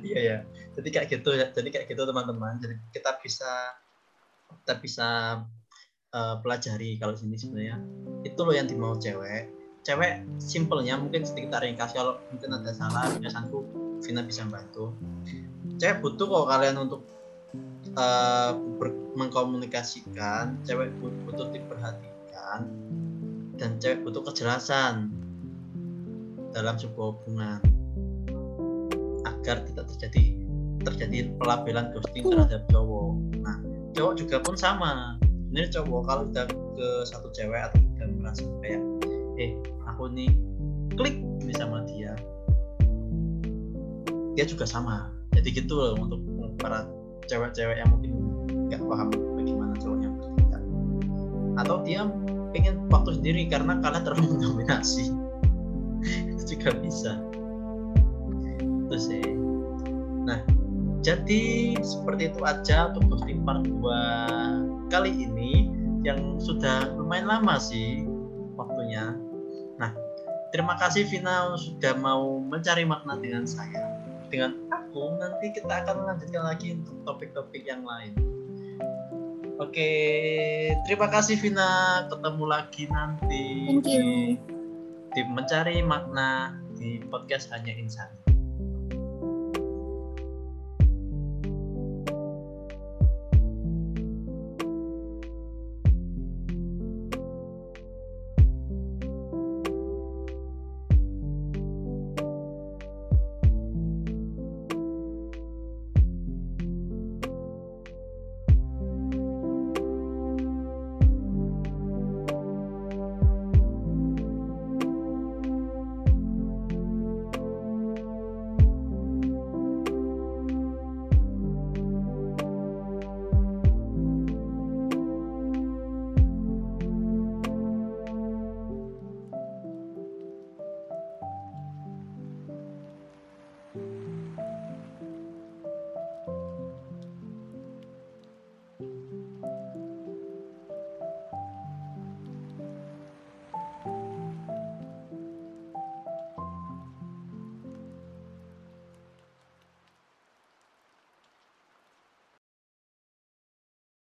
[0.00, 0.36] Iya ya,
[0.72, 2.56] jadi kayak gitu ya, jadi kayak gitu teman-teman.
[2.64, 3.76] Jadi kita bisa
[4.64, 5.08] kita bisa
[6.16, 7.76] uh, pelajari kalau sini sebenarnya
[8.24, 9.52] itu loh yang dimau cewek.
[9.90, 13.58] Cewek simpelnya mungkin sedikit ringkas kalau mungkin ada salah biasaku
[14.06, 14.94] Vina bisa bantu.
[15.82, 17.02] Cewek butuh kok kalian untuk
[17.98, 18.54] uh,
[19.18, 20.94] mengkomunikasikan cewek
[21.26, 22.70] butuh diperhatikan
[23.58, 25.10] dan cewek butuh kejelasan
[26.54, 27.58] dalam sebuah hubungan
[29.26, 30.38] agar tidak terjadi
[30.86, 33.18] terjadi pelabelan ghosting terhadap cowok.
[33.42, 33.58] Nah
[33.98, 35.18] cowok juga pun sama.
[35.50, 38.78] Ini cowok kalau udah ke satu cewek atau udah merasa kayak
[39.40, 39.56] eh
[40.00, 40.32] aku nih
[40.96, 42.16] klik ini sama dia.
[44.32, 45.12] Dia juga sama.
[45.36, 46.24] Jadi gitu loh untuk
[46.56, 46.88] para
[47.28, 48.16] cewek-cewek yang mungkin
[48.72, 50.08] nggak paham bagaimana cowoknya
[51.60, 52.08] atau dia
[52.56, 55.12] pengen waktu sendiri karena kalian terlalu mendominasi.
[56.32, 57.20] Itu juga bisa.
[58.88, 59.20] Terus sih.
[60.24, 60.40] Nah
[61.04, 65.68] jadi seperti itu aja untuk posting part 2 kali ini
[66.08, 68.08] yang sudah lumayan lama sih
[68.56, 69.19] waktunya
[70.50, 73.98] terima kasih Vina sudah mau mencari makna dengan saya.
[74.30, 78.14] Dengan aku nanti kita akan melanjutkan lagi untuk topik-topik yang lain.
[79.58, 79.90] Oke
[80.86, 82.04] terima kasih Vina.
[82.10, 84.02] Ketemu lagi nanti Thank you.
[84.02, 84.08] di,
[85.14, 88.29] di mencari makna di podcast hanya insan